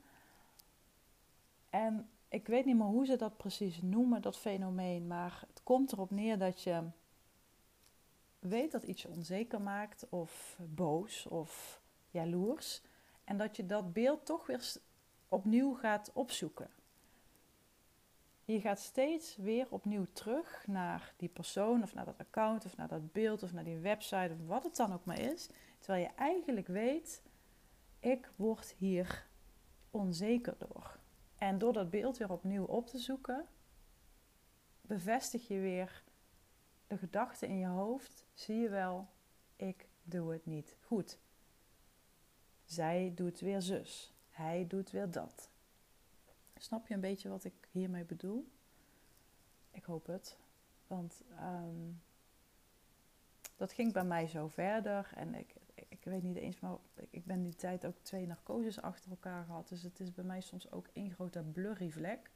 En 1.71 2.09
ik 2.29 2.47
weet 2.47 2.65
niet 2.65 2.77
meer 2.77 2.87
hoe 2.87 3.07
ze 3.07 3.17
dat 3.17 3.37
precies 3.37 3.83
noemen, 3.83 4.23
dat 4.23 4.39
fenomeen, 4.39 5.07
maar 5.07 5.45
het 5.49 5.61
komt 5.63 5.93
erop 5.93 6.11
neer 6.11 6.39
dat 6.39 6.63
je 6.63 6.83
weet 8.45 8.73
dat 8.73 8.83
iets 8.83 9.03
je 9.03 9.09
onzeker 9.09 9.61
maakt, 9.61 10.09
of 10.09 10.59
boos 10.61 11.27
of 11.27 11.81
jaloers, 12.11 12.83
en 13.25 13.37
dat 13.37 13.57
je 13.57 13.67
dat 13.67 13.93
beeld 13.93 14.27
toch 14.27 14.47
weer 14.47 14.73
opnieuw 15.29 15.75
gaat 15.75 16.11
opzoeken. 16.13 16.71
Je 18.45 18.61
gaat 18.61 18.81
steeds 18.81 19.37
weer 19.37 19.67
opnieuw 19.71 20.07
terug 20.13 20.67
naar 20.67 21.15
die 21.17 21.29
persoon 21.29 21.83
of 21.83 21.95
naar 21.95 22.05
dat 22.05 22.19
account 22.19 22.65
of 22.65 22.77
naar 22.77 22.89
dat 22.89 23.13
beeld 23.13 23.43
of 23.43 23.53
naar 23.53 23.65
die 23.65 23.79
website 23.79 24.31
of 24.33 24.47
wat 24.47 24.65
het 24.65 24.77
dan 24.77 24.93
ook 24.93 25.05
maar 25.05 25.21
is. 25.21 25.49
Terwijl 25.79 26.05
je 26.05 26.15
eigenlijk 26.15 26.67
weet, 26.67 27.23
ik 28.01 28.31
word 28.37 28.75
hier 28.79 29.27
onzeker 29.91 30.55
door. 30.59 30.99
En 31.39 31.59
door 31.59 31.73
dat 31.73 31.91
beeld 31.91 32.17
weer 32.17 32.31
opnieuw 32.31 32.65
op 32.65 32.87
te 32.87 32.99
zoeken, 32.99 33.47
bevestig 34.81 35.49
je 35.49 35.59
weer 35.59 36.03
de 36.95 37.01
gedachte 37.01 37.47
in 37.47 37.59
je 37.59 37.67
hoofd. 37.67 38.25
Zie 38.33 38.57
je 38.57 38.69
wel, 38.69 39.09
ik 39.57 39.89
doe 40.03 40.33
het 40.33 40.47
niet 40.47 40.77
goed. 40.81 41.19
Zij 42.65 43.13
doet 43.15 43.41
weer 43.41 43.63
zus. 43.63 44.13
Hij 44.31 44.67
doet 44.67 44.91
weer 44.91 45.11
dat. 45.11 45.51
Snap 46.57 46.87
je 46.87 46.95
een 46.95 47.01
beetje 47.01 47.29
wat 47.29 47.45
ik 47.45 47.69
hiermee 47.71 48.05
bedoel? 48.05 48.49
Ik 49.71 49.85
hoop 49.85 50.07
het. 50.07 50.39
Want 50.87 51.23
ehm, 51.37 51.91
dat 53.57 53.73
ging 53.73 53.93
bij 53.93 54.05
mij 54.05 54.27
zo 54.27 54.49
verder. 54.49 55.13
En 55.15 55.35
ik, 55.35 55.55
ik 55.89 56.05
weet 56.05 56.23
niet 56.23 56.37
eens, 56.37 56.61
maar 56.61 56.77
ik 57.11 57.25
ben 57.25 57.43
die 57.43 57.55
tijd 57.55 57.87
ook 57.87 57.99
twee 58.03 58.27
narcoses 58.27 58.81
achter 58.81 59.11
elkaar 59.11 59.45
gehad. 59.45 59.69
Dus 59.69 59.83
het 59.83 60.01
is 60.01 60.13
bij 60.13 60.25
mij 60.25 60.41
soms 60.41 60.71
ook 60.71 60.87
één 60.93 61.11
grote 61.11 61.43
blurry 61.43 61.91
vlek. 61.91 62.31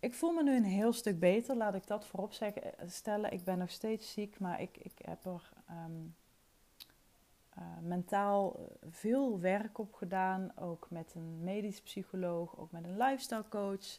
Ik 0.00 0.14
voel 0.14 0.32
me 0.32 0.42
nu 0.42 0.56
een 0.56 0.64
heel 0.64 0.92
stuk 0.92 1.18
beter, 1.18 1.56
laat 1.56 1.74
ik 1.74 1.86
dat 1.86 2.06
voorop 2.06 2.32
zeggen, 2.32 2.78
eh, 2.78 2.88
stellen. 2.88 3.32
Ik 3.32 3.44
ben 3.44 3.58
nog 3.58 3.70
steeds 3.70 4.12
ziek, 4.12 4.38
maar 4.38 4.60
ik, 4.60 4.76
ik 4.76 4.98
heb 5.04 5.24
er 5.24 5.52
ehm, 5.66 6.06
eh, 7.50 7.78
mentaal 7.80 8.54
eh, 8.56 8.88
veel 8.90 9.40
werk 9.40 9.78
op 9.78 9.94
gedaan. 9.94 10.52
Ook 10.56 10.86
met 10.90 11.14
een 11.14 11.44
medisch 11.44 11.80
psycholoog, 11.80 12.58
ook 12.58 12.70
met 12.70 12.84
een 12.84 12.96
lifestyle 12.96 13.48
coach. 13.48 13.98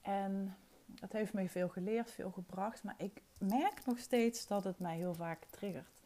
En 0.00 0.56
het 1.00 1.12
heeft 1.12 1.32
me 1.32 1.48
veel 1.48 1.68
geleerd, 1.68 2.10
veel 2.10 2.30
gebracht. 2.30 2.82
Maar 2.82 2.94
ik 2.98 3.22
merk 3.38 3.86
nog 3.86 3.98
steeds 3.98 4.46
dat 4.46 4.64
het 4.64 4.78
mij 4.78 4.96
heel 4.96 5.14
vaak 5.14 5.44
triggert. 5.50 6.00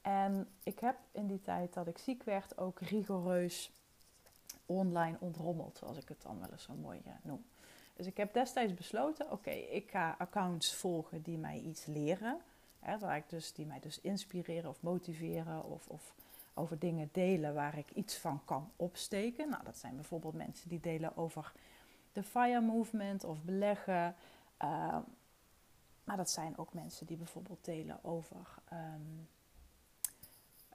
En 0.00 0.48
ik 0.62 0.78
heb 0.78 0.96
in 1.12 1.26
die 1.26 1.40
tijd 1.40 1.74
dat 1.74 1.86
ik 1.86 1.98
ziek 1.98 2.22
werd 2.22 2.58
ook 2.58 2.80
rigoureus 2.80 3.72
online 4.66 5.16
ontrommeld, 5.20 5.76
zoals 5.76 5.96
ik 5.96 6.08
het 6.08 6.22
dan 6.22 6.40
wel 6.40 6.50
eens 6.50 6.62
zo 6.62 6.74
mooi 6.74 7.02
noem. 7.22 7.44
Dus 7.98 8.06
ik 8.06 8.16
heb 8.16 8.34
destijds 8.34 8.74
besloten, 8.74 9.30
oké, 9.30 9.50
ik 9.50 9.90
ga 9.90 10.14
accounts 10.18 10.74
volgen 10.74 11.22
die 11.22 11.38
mij 11.38 11.60
iets 11.60 11.86
leren. 11.86 12.40
Hè, 12.80 13.14
ik 13.16 13.28
dus, 13.28 13.52
die 13.52 13.66
mij 13.66 13.80
dus 13.80 14.00
inspireren 14.00 14.70
of 14.70 14.82
motiveren 14.82 15.64
of, 15.64 15.88
of 15.88 16.14
over 16.54 16.78
dingen 16.78 17.08
delen 17.12 17.54
waar 17.54 17.78
ik 17.78 17.90
iets 17.90 18.16
van 18.16 18.44
kan 18.44 18.70
opsteken. 18.76 19.48
Nou, 19.48 19.64
dat 19.64 19.78
zijn 19.78 19.94
bijvoorbeeld 19.94 20.34
mensen 20.34 20.68
die 20.68 20.80
delen 20.80 21.16
over 21.16 21.52
de 22.12 22.22
FIRE 22.22 22.60
movement 22.60 23.24
of 23.24 23.42
beleggen. 23.42 24.14
Uh, 24.62 24.98
maar 26.04 26.16
dat 26.16 26.30
zijn 26.30 26.58
ook 26.58 26.72
mensen 26.72 27.06
die 27.06 27.16
bijvoorbeeld 27.16 27.64
delen 27.64 28.04
over 28.04 28.54
um, 28.72 29.28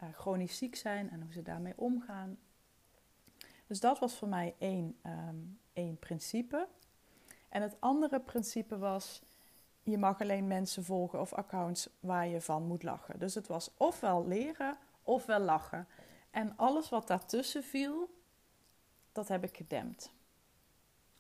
uh, 0.04 0.10
chronisch 0.14 0.58
ziek 0.58 0.76
zijn 0.76 1.10
en 1.10 1.22
hoe 1.22 1.34
ze 1.34 1.42
daarmee 1.42 1.74
omgaan. 1.76 2.38
Dus 3.68 3.80
dat 3.80 4.00
was 4.00 4.16
voor 4.16 4.28
mij 4.28 4.56
één, 4.58 4.98
um, 5.06 5.60
één 5.74 5.98
principe. 5.98 6.68
En 7.54 7.62
het 7.62 7.76
andere 7.80 8.20
principe 8.20 8.78
was, 8.78 9.22
je 9.84 9.98
mag 9.98 10.22
alleen 10.22 10.48
mensen 10.48 10.84
volgen 10.84 11.20
of 11.20 11.34
accounts 11.34 11.90
waar 12.00 12.28
je 12.28 12.42
van 12.42 12.64
moet 12.64 12.84
lachen. 12.84 13.20
Dus 13.20 13.36
het 13.36 13.48
was 13.48 13.72
ofwel 13.78 14.28
leren 14.28 14.78
ofwel 15.04 15.40
lachen. 15.40 15.88
En 16.32 16.58
alles 16.58 16.90
wat 16.90 17.08
daartussen 17.08 17.64
viel, 17.64 18.10
dat 19.12 19.28
heb 19.28 19.44
ik 19.44 19.58
gedempt. 19.58 20.14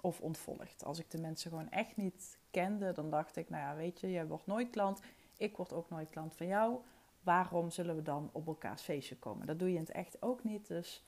Of 0.01 0.21
ontvolgd. 0.21 0.83
Als 0.83 0.99
ik 0.99 1.11
de 1.11 1.17
mensen 1.17 1.49
gewoon 1.49 1.69
echt 1.69 1.97
niet 1.97 2.37
kende, 2.51 2.91
dan 2.91 3.09
dacht 3.09 3.35
ik, 3.35 3.49
nou 3.49 3.63
ja, 3.63 3.75
weet 3.75 3.99
je, 3.99 4.11
jij 4.11 4.27
wordt 4.27 4.45
nooit 4.45 4.69
klant. 4.69 5.01
Ik 5.37 5.57
word 5.57 5.73
ook 5.73 5.89
nooit 5.89 6.09
klant 6.09 6.35
van 6.35 6.47
jou. 6.47 6.79
Waarom 7.21 7.69
zullen 7.69 7.95
we 7.95 8.01
dan 8.01 8.29
op 8.31 8.47
elkaars 8.47 8.81
feestje 8.81 9.17
komen? 9.17 9.47
Dat 9.47 9.59
doe 9.59 9.69
je 9.69 9.75
in 9.75 9.81
het 9.81 9.91
echt 9.91 10.21
ook 10.21 10.43
niet, 10.43 10.67
dus 10.67 11.03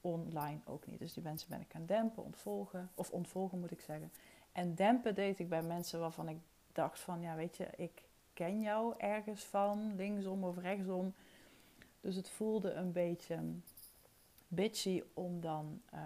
online 0.00 0.60
ook 0.64 0.86
niet. 0.86 0.98
Dus 0.98 1.12
die 1.12 1.22
mensen 1.22 1.48
ben 1.48 1.60
ik 1.60 1.70
gaan 1.70 1.86
dempen, 1.86 2.24
ontvolgen. 2.24 2.90
Of 2.94 3.10
ontvolgen 3.10 3.60
moet 3.60 3.70
ik 3.70 3.80
zeggen. 3.80 4.12
En 4.52 4.74
dempen 4.74 5.14
deed 5.14 5.38
ik 5.38 5.48
bij 5.48 5.62
mensen 5.62 6.00
waarvan 6.00 6.28
ik 6.28 6.38
dacht 6.72 7.00
van, 7.00 7.20
ja 7.20 7.34
weet 7.34 7.56
je, 7.56 7.68
ik 7.76 8.02
ken 8.32 8.60
jou 8.60 8.94
ergens 8.98 9.44
van, 9.44 9.94
linksom 9.96 10.44
of 10.44 10.58
rechtsom. 10.58 11.14
Dus 12.00 12.14
het 12.16 12.28
voelde 12.28 12.72
een 12.72 12.92
beetje 12.92 13.38
bitchy 14.48 15.02
om 15.14 15.40
dan 15.40 15.82
uh, 15.94 16.00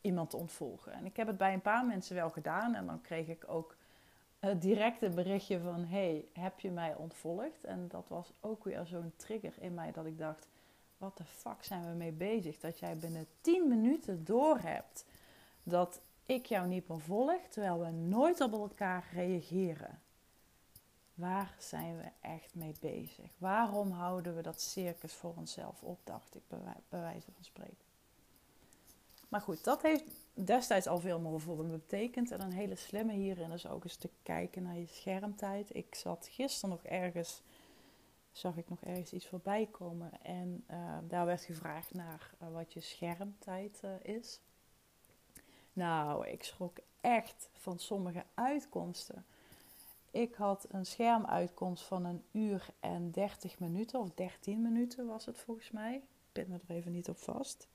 iemand 0.00 0.30
te 0.30 0.36
ontvolgen. 0.36 0.92
En 0.92 1.04
ik 1.04 1.16
heb 1.16 1.26
het 1.26 1.36
bij 1.36 1.52
een 1.52 1.60
paar 1.60 1.86
mensen 1.86 2.14
wel 2.14 2.30
gedaan 2.30 2.74
en 2.74 2.86
dan 2.86 3.00
kreeg 3.00 3.28
ik 3.28 3.44
ook 3.48 3.76
uh, 4.40 4.50
direct 4.58 5.14
berichtje 5.14 5.60
van, 5.60 5.84
hey, 5.84 6.24
heb 6.32 6.60
je 6.60 6.70
mij 6.70 6.94
ontvolgd? 6.94 7.64
En 7.64 7.88
dat 7.88 8.08
was 8.08 8.32
ook 8.40 8.64
weer 8.64 8.86
zo'n 8.86 9.12
trigger 9.16 9.52
in 9.60 9.74
mij 9.74 9.92
dat 9.92 10.06
ik 10.06 10.18
dacht, 10.18 10.48
wat 10.98 11.16
de 11.16 11.24
fuck 11.24 11.64
zijn 11.64 11.86
we 11.88 11.94
mee 11.94 12.12
bezig? 12.12 12.60
Dat 12.60 12.78
jij 12.78 12.96
binnen 12.96 13.26
10 13.40 13.68
minuten 13.68 14.24
door 14.24 14.58
hebt 14.58 15.04
dat 15.62 16.00
ik 16.26 16.46
jou 16.46 16.68
niet 16.68 16.88
meer 16.88 17.00
volg, 17.00 17.42
terwijl 17.50 17.78
we 17.78 17.90
nooit 17.90 18.40
op 18.40 18.52
elkaar 18.52 19.08
reageren. 19.12 20.00
Waar 21.14 21.54
zijn 21.58 21.96
we 21.96 22.08
echt 22.20 22.54
mee 22.54 22.74
bezig? 22.80 23.30
Waarom 23.38 23.90
houden 23.90 24.36
we 24.36 24.42
dat 24.42 24.60
circus 24.60 25.12
voor 25.12 25.34
onszelf 25.36 25.82
op, 25.82 25.98
dacht 26.04 26.34
ik, 26.34 26.42
bij 26.88 27.00
wijze 27.00 27.32
van 27.32 27.44
spreken. 27.44 27.84
Maar 29.28 29.40
goed, 29.40 29.64
dat 29.64 29.82
heeft 29.82 30.04
destijds 30.34 30.86
al 30.86 30.98
veel 30.98 31.20
meer 31.20 31.40
voor 31.40 31.64
me 31.64 31.70
betekend. 31.70 32.30
En 32.30 32.40
een 32.40 32.52
hele 32.52 32.76
slimme 32.76 33.12
hierin 33.12 33.50
is 33.50 33.66
ook 33.66 33.84
eens 33.84 33.96
te 33.96 34.10
kijken 34.22 34.62
naar 34.62 34.78
je 34.78 34.86
schermtijd. 34.86 35.74
Ik 35.74 35.94
zat 35.94 36.28
gisteren 36.30 36.70
nog 36.70 36.82
ergens, 36.82 37.42
zag 38.32 38.56
ik 38.56 38.68
nog 38.68 38.80
ergens 38.80 39.12
iets 39.12 39.26
voorbij 39.26 39.68
komen. 39.70 40.22
En 40.22 40.64
uh, 40.70 40.98
daar 41.08 41.26
werd 41.26 41.42
gevraagd 41.42 41.94
naar 41.94 42.34
uh, 42.42 42.52
wat 42.52 42.72
je 42.72 42.80
schermtijd 42.80 43.80
uh, 43.84 44.14
is. 44.16 44.40
Nou, 45.76 46.26
ik 46.26 46.44
schrok 46.44 46.76
echt 47.00 47.48
van 47.52 47.78
sommige 47.78 48.24
uitkomsten. 48.34 49.24
Ik 50.10 50.34
had 50.34 50.66
een 50.70 50.86
schermuitkomst 50.86 51.84
van 51.84 52.04
een 52.04 52.22
uur 52.32 52.66
en 52.80 53.10
30 53.10 53.58
minuten, 53.58 54.00
of 54.00 54.10
13 54.14 54.62
minuten 54.62 55.06
was 55.06 55.26
het 55.26 55.38
volgens 55.38 55.70
mij. 55.70 55.94
Ik 55.94 56.02
pin 56.32 56.46
me 56.48 56.58
er 56.66 56.74
even 56.74 56.92
niet 56.92 57.08
op 57.08 57.16
vast. 57.16 57.68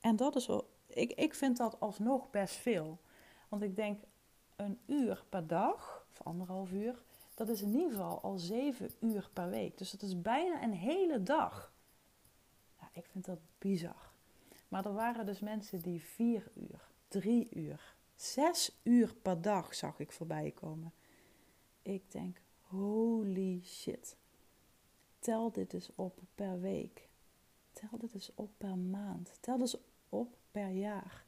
En 0.00 0.16
dat 0.16 0.36
is 0.36 0.46
wel, 0.46 0.68
ik, 0.86 1.12
ik 1.12 1.34
vind 1.34 1.56
dat 1.56 1.80
alsnog 1.80 2.30
best 2.30 2.54
veel. 2.54 2.98
Want 3.48 3.62
ik 3.62 3.76
denk, 3.76 4.02
een 4.56 4.78
uur 4.86 5.24
per 5.28 5.46
dag, 5.46 6.06
of 6.12 6.26
anderhalf 6.26 6.72
uur, 6.72 7.02
dat 7.34 7.48
is 7.48 7.62
in 7.62 7.74
ieder 7.74 7.90
geval 7.90 8.20
al 8.20 8.38
zeven 8.38 8.90
uur 9.00 9.28
per 9.32 9.50
week. 9.50 9.78
Dus 9.78 9.90
dat 9.90 10.02
is 10.02 10.22
bijna 10.22 10.62
een 10.62 10.74
hele 10.74 11.22
dag. 11.22 11.72
Ja, 12.80 12.88
ik 12.92 13.04
vind 13.04 13.24
dat 13.24 13.38
bizar. 13.58 14.10
Maar 14.68 14.84
er 14.84 14.94
waren 14.94 15.26
dus 15.26 15.40
mensen 15.40 15.80
die 15.80 16.02
vier 16.02 16.50
uur, 16.54 16.88
drie 17.08 17.48
uur, 17.54 17.94
zes 18.14 18.78
uur 18.82 19.14
per 19.14 19.42
dag 19.42 19.74
zag 19.74 19.98
ik 19.98 20.12
voorbij 20.12 20.50
komen. 20.50 20.92
Ik 21.82 22.12
denk, 22.12 22.40
holy 22.60 23.60
shit. 23.64 24.16
Tel 25.18 25.52
dit 25.52 25.72
eens 25.72 25.90
op 25.94 26.20
per 26.34 26.60
week. 26.60 27.08
Tel 27.72 27.98
dit 27.98 28.14
eens 28.14 28.30
op 28.34 28.50
per 28.58 28.78
maand. 28.78 29.38
Tel 29.40 29.60
eens 29.60 29.76
op 30.08 30.36
per 30.50 30.68
jaar. 30.68 31.24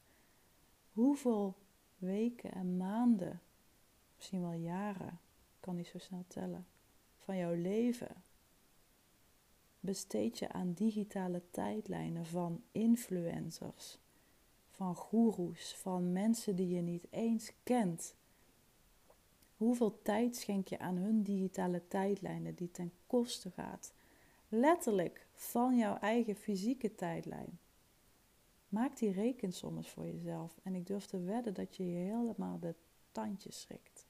Hoeveel 0.93 1.55
weken 1.99 2.53
en 2.53 2.77
maanden, 2.77 3.41
misschien 4.17 4.41
wel 4.41 4.53
jaren, 4.53 5.21
kan 5.61 5.77
niet 5.77 5.87
zo 5.87 5.99
snel 5.99 6.25
tellen, 6.29 6.67
van 7.17 7.37
jouw 7.37 7.55
leven 7.55 8.23
besteed 9.81 10.39
je 10.39 10.53
aan 10.53 10.73
digitale 10.73 11.43
tijdlijnen 11.51 12.27
van 12.27 12.63
influencers, 12.73 13.99
van 14.79 14.95
goeroes, 14.95 15.75
van 15.75 16.13
mensen 16.13 16.57
die 16.57 16.69
je 16.69 16.81
niet 16.81 17.07
eens 17.11 17.53
kent. 17.63 18.15
Hoeveel 19.57 20.03
tijd 20.03 20.37
schenk 20.37 20.69
je 20.69 20.79
aan 20.79 20.97
hun 20.97 21.23
digitale 21.23 21.89
tijdlijnen 21.89 22.55
die 22.55 22.71
ten 22.71 22.93
koste 23.07 23.51
gaat? 23.51 23.93
Letterlijk 24.49 25.27
van 25.35 25.77
jouw 25.77 25.97
eigen 25.97 26.37
fysieke 26.37 26.95
tijdlijn. 26.95 27.59
Maak 28.69 28.97
die 28.97 29.13
rekensom 29.13 29.77
eens 29.77 29.89
voor 29.89 30.07
jezelf 30.07 30.59
en 30.63 30.75
ik 30.75 30.87
durf 30.87 31.07
te 31.07 31.21
wedden 31.21 31.55
dat 31.55 31.77
je 31.77 31.91
je 31.91 31.97
helemaal 31.97 32.59
de 32.59 32.75
tandjes 33.13 33.61
schrikt. 33.61 34.07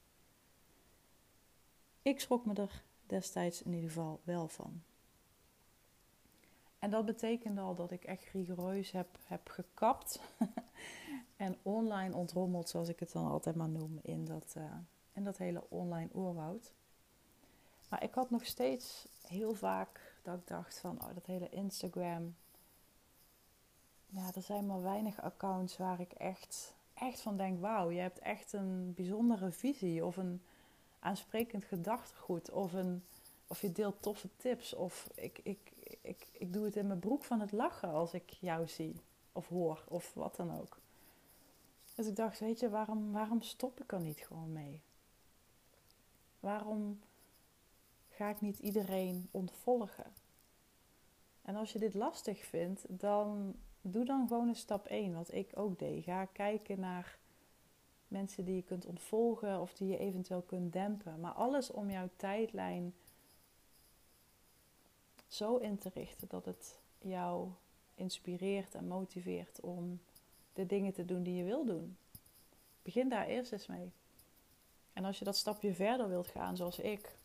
Ik 2.01 2.19
schrok 2.19 2.45
me 2.45 2.53
er 2.53 2.83
destijds 3.05 3.61
in 3.63 3.73
ieder 3.73 3.89
geval 3.89 4.19
wel 4.23 4.47
van. 4.47 4.81
En 6.79 6.89
dat 6.89 7.05
betekende 7.05 7.61
al 7.61 7.75
dat 7.75 7.91
ik 7.91 8.03
echt 8.03 8.29
rigoureus 8.33 8.91
heb, 8.91 9.17
heb 9.25 9.49
gekapt. 9.49 10.19
En 11.39 11.57
online 11.61 12.15
ontrommeld, 12.15 12.69
zoals 12.69 12.89
ik 12.89 12.99
het 12.99 13.11
dan 13.11 13.27
altijd 13.27 13.55
maar 13.55 13.69
noem, 13.69 13.99
in 14.01 14.25
dat, 14.25 14.53
uh, 14.57 14.63
in 15.13 15.23
dat 15.23 15.37
hele 15.37 15.63
online 15.69 16.09
oerwoud. 16.13 16.73
Maar 17.89 18.03
ik 18.03 18.13
had 18.13 18.29
nog 18.29 18.45
steeds 18.45 19.07
heel 19.21 19.53
vaak 19.53 20.15
dat 20.21 20.37
ik 20.37 20.47
dacht 20.47 20.79
van, 20.79 21.01
oh, 21.01 21.13
dat 21.13 21.25
hele 21.25 21.49
Instagram. 21.49 22.35
Ja, 24.05 24.31
er 24.35 24.41
zijn 24.41 24.65
maar 24.65 24.81
weinig 24.81 25.21
accounts 25.21 25.77
waar 25.77 25.99
ik 25.99 26.11
echt, 26.11 26.75
echt 26.93 27.21
van 27.21 27.37
denk, 27.37 27.59
wauw, 27.61 27.89
je 27.89 27.99
hebt 27.99 28.19
echt 28.19 28.53
een 28.53 28.93
bijzondere 28.93 29.51
visie 29.51 30.05
of 30.05 30.17
een 30.17 30.41
aansprekend 30.99 31.63
gedachtegoed 31.63 32.51
of, 32.51 32.73
een, 32.73 33.03
of 33.47 33.61
je 33.61 33.71
deelt 33.71 34.01
toffe 34.01 34.29
tips 34.37 34.73
of 34.73 35.09
ik, 35.15 35.39
ik, 35.43 35.71
ik, 36.01 36.27
ik 36.31 36.53
doe 36.53 36.65
het 36.65 36.75
in 36.75 36.87
mijn 36.87 36.99
broek 36.99 37.23
van 37.23 37.39
het 37.39 37.51
lachen 37.51 37.89
als 37.89 38.13
ik 38.13 38.29
jou 38.29 38.67
zie 38.67 39.01
of 39.31 39.47
hoor 39.47 39.83
of 39.87 40.13
wat 40.13 40.35
dan 40.35 40.59
ook. 40.59 40.79
Dus 41.95 42.07
ik 42.07 42.15
dacht, 42.15 42.39
weet 42.39 42.59
je, 42.59 42.69
waarom, 42.69 43.11
waarom 43.11 43.41
stop 43.41 43.79
ik 43.79 43.91
er 43.91 44.01
niet 44.01 44.19
gewoon 44.19 44.51
mee? 44.51 44.81
Waarom 46.39 46.99
ga 48.09 48.29
ik 48.29 48.41
niet 48.41 48.59
iedereen 48.59 49.27
ontvolgen? 49.31 50.13
En 51.41 51.55
als 51.55 51.73
je 51.73 51.79
dit 51.79 51.93
lastig 51.93 52.45
vindt, 52.45 52.85
dan 52.87 53.55
doe 53.81 54.05
dan 54.05 54.27
gewoon 54.27 54.47
een 54.47 54.55
stap 54.55 54.85
1, 54.85 55.13
wat 55.13 55.33
ik 55.33 55.51
ook 55.53 55.79
deed. 55.79 56.03
Ga 56.03 56.25
kijken 56.25 56.79
naar 56.79 57.17
mensen 58.07 58.45
die 58.45 58.55
je 58.55 58.63
kunt 58.63 58.85
ontvolgen 58.85 59.61
of 59.61 59.73
die 59.73 59.87
je 59.87 59.97
eventueel 59.97 60.41
kunt 60.41 60.73
dempen. 60.73 61.19
Maar 61.19 61.31
alles 61.31 61.71
om 61.71 61.89
jouw 61.89 62.09
tijdlijn 62.15 62.93
zo 65.29 65.57
in 65.57 65.77
te 65.77 65.89
richten 65.93 66.27
dat 66.27 66.45
het 66.45 66.79
jou 66.97 67.49
inspireert 67.95 68.75
en 68.75 68.87
motiveert 68.87 69.59
om 69.59 69.99
de 70.53 70.65
dingen 70.65 70.93
te 70.93 71.05
doen 71.05 71.23
die 71.23 71.35
je 71.35 71.43
wil 71.43 71.65
doen. 71.65 71.97
Begin 72.81 73.09
daar 73.09 73.27
eerst 73.27 73.51
eens 73.51 73.67
mee. 73.67 73.91
En 74.93 75.05
als 75.05 75.19
je 75.19 75.25
dat 75.25 75.37
stapje 75.37 75.73
verder 75.73 76.09
wilt 76.09 76.27
gaan, 76.27 76.57
zoals 76.57 76.79
ik, 76.79 77.17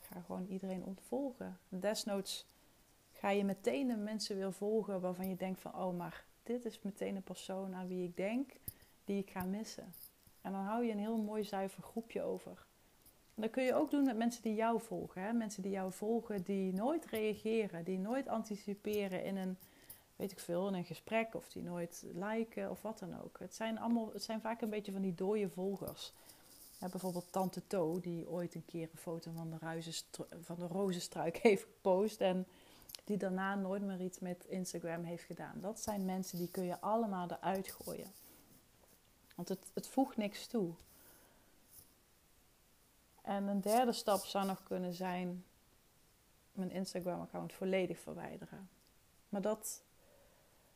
ga 0.00 0.20
gewoon 0.20 0.46
iedereen 0.46 0.84
ontvolgen. 0.84 1.58
Desnoods 1.68 2.46
ga 3.12 3.30
je 3.30 3.44
meteen 3.44 3.86
de 3.86 3.96
mensen 3.96 4.36
weer 4.36 4.52
volgen 4.52 5.00
waarvan 5.00 5.28
je 5.28 5.36
denkt 5.36 5.60
van, 5.60 5.74
oh, 5.74 5.96
maar 5.96 6.24
dit 6.42 6.64
is 6.64 6.80
meteen 6.82 7.16
een 7.16 7.22
persoon 7.22 7.74
aan 7.74 7.88
wie 7.88 8.08
ik 8.08 8.16
denk 8.16 8.52
die 9.04 9.18
ik 9.18 9.30
ga 9.30 9.44
missen. 9.44 9.94
En 10.40 10.52
dan 10.52 10.60
hou 10.60 10.84
je 10.84 10.92
een 10.92 10.98
heel 10.98 11.16
mooi 11.16 11.44
zuiver 11.44 11.82
groepje 11.82 12.22
over. 12.22 12.66
Dat 13.34 13.50
kun 13.50 13.64
je 13.64 13.74
ook 13.74 13.90
doen 13.90 14.04
met 14.04 14.16
mensen 14.16 14.42
die 14.42 14.54
jou 14.54 14.80
volgen. 14.80 15.22
Hè? 15.22 15.32
Mensen 15.32 15.62
die 15.62 15.72
jou 15.72 15.92
volgen, 15.92 16.42
die 16.42 16.72
nooit 16.72 17.06
reageren, 17.06 17.84
die 17.84 17.98
nooit 17.98 18.28
anticiperen 18.28 19.24
in 19.24 19.36
een, 19.36 19.56
weet 20.16 20.32
ik 20.32 20.38
veel, 20.38 20.68
in 20.68 20.74
een 20.74 20.84
gesprek 20.84 21.34
of 21.34 21.48
die 21.48 21.62
nooit 21.62 22.04
liken 22.14 22.70
of 22.70 22.82
wat 22.82 22.98
dan 22.98 23.22
ook. 23.22 23.38
Het 23.38 23.54
zijn, 23.54 23.78
allemaal, 23.78 24.10
het 24.12 24.22
zijn 24.22 24.40
vaak 24.40 24.60
een 24.60 24.70
beetje 24.70 24.92
van 24.92 25.02
die 25.02 25.14
dode 25.14 25.48
volgers. 25.48 26.12
Bijvoorbeeld 26.90 27.32
Tante 27.32 27.62
To, 27.66 28.00
die 28.00 28.28
ooit 28.28 28.54
een 28.54 28.64
keer 28.64 28.88
een 28.92 28.98
foto 28.98 29.30
van 29.34 29.50
de, 29.50 29.92
van 30.40 30.56
de 30.58 30.66
rozenstruik 30.66 31.36
heeft 31.42 31.62
gepost 31.62 32.20
en 32.20 32.46
die 33.04 33.16
daarna 33.16 33.54
nooit 33.54 33.82
meer 33.82 34.00
iets 34.00 34.18
met 34.18 34.44
Instagram 34.48 35.04
heeft 35.04 35.24
gedaan. 35.24 35.60
Dat 35.60 35.80
zijn 35.80 36.04
mensen 36.04 36.38
die 36.38 36.50
kun 36.50 36.64
je 36.64 36.80
allemaal 36.80 37.30
eruit 37.30 37.68
gooien. 37.68 38.12
Want 39.34 39.48
het, 39.48 39.58
het 39.72 39.88
voegt 39.88 40.16
niks 40.16 40.46
toe. 40.46 40.72
En 43.24 43.46
een 43.46 43.60
derde 43.60 43.92
stap 43.92 44.24
zou 44.24 44.46
nog 44.46 44.62
kunnen 44.62 44.92
zijn 44.92 45.44
mijn 46.52 46.70
Instagram-account 46.70 47.52
volledig 47.52 47.98
verwijderen. 47.98 48.68
Maar 49.28 49.40
dat, 49.40 49.82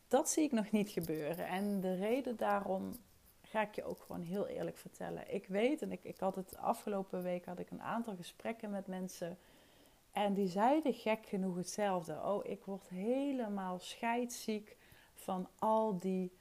dat 0.09 0.31
zie 0.31 0.45
ik 0.45 0.53
nog 0.53 0.71
niet 0.71 0.91
gebeuren. 0.91 1.47
En 1.47 1.81
de 1.81 1.95
reden 1.95 2.37
daarom 2.37 2.97
ga 3.43 3.63
ik 3.63 3.75
je 3.75 3.85
ook 3.85 4.01
gewoon 4.01 4.23
heel 4.23 4.47
eerlijk 4.47 4.77
vertellen. 4.77 5.35
Ik 5.35 5.47
weet, 5.47 5.83
en 5.83 5.93
ik, 5.93 6.05
ik 6.05 6.21
had 6.21 6.35
het 6.35 6.57
afgelopen 6.57 7.23
week 7.23 7.45
had 7.45 7.59
ik 7.59 7.71
een 7.71 7.83
aantal 7.83 8.17
gesprekken 8.17 8.71
met 8.71 8.87
mensen. 8.87 9.39
En 10.13 10.35
die 10.35 10.49
zeiden 10.49 10.95
gek 10.95 11.27
genoeg 11.27 11.57
hetzelfde. 11.57 12.13
Oh, 12.25 12.45
ik 12.45 12.65
word 12.65 12.89
helemaal 12.89 13.79
scheidsziek 13.79 14.77
van 15.15 15.49
al 15.59 15.99
die 15.99 16.33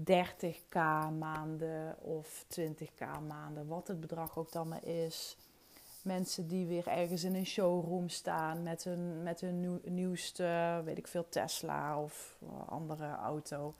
30k 0.00 0.78
maanden 1.18 1.96
of 2.00 2.44
20k 2.60 3.26
maanden, 3.28 3.66
wat 3.66 3.88
het 3.88 4.00
bedrag 4.00 4.38
ook 4.38 4.52
dan 4.52 4.68
maar 4.68 4.84
is. 4.84 5.36
Mensen 6.02 6.48
die 6.48 6.66
weer 6.66 6.86
ergens 6.86 7.24
in 7.24 7.34
een 7.34 7.46
showroom 7.46 8.08
staan 8.08 8.62
met 8.62 8.84
hun, 8.84 9.22
met 9.22 9.40
hun 9.40 9.80
nieuwste, 9.84 10.80
weet 10.84 10.98
ik 10.98 11.08
veel, 11.08 11.28
Tesla 11.28 12.02
of 12.02 12.36
andere 12.66 13.14
auto. 13.14 13.74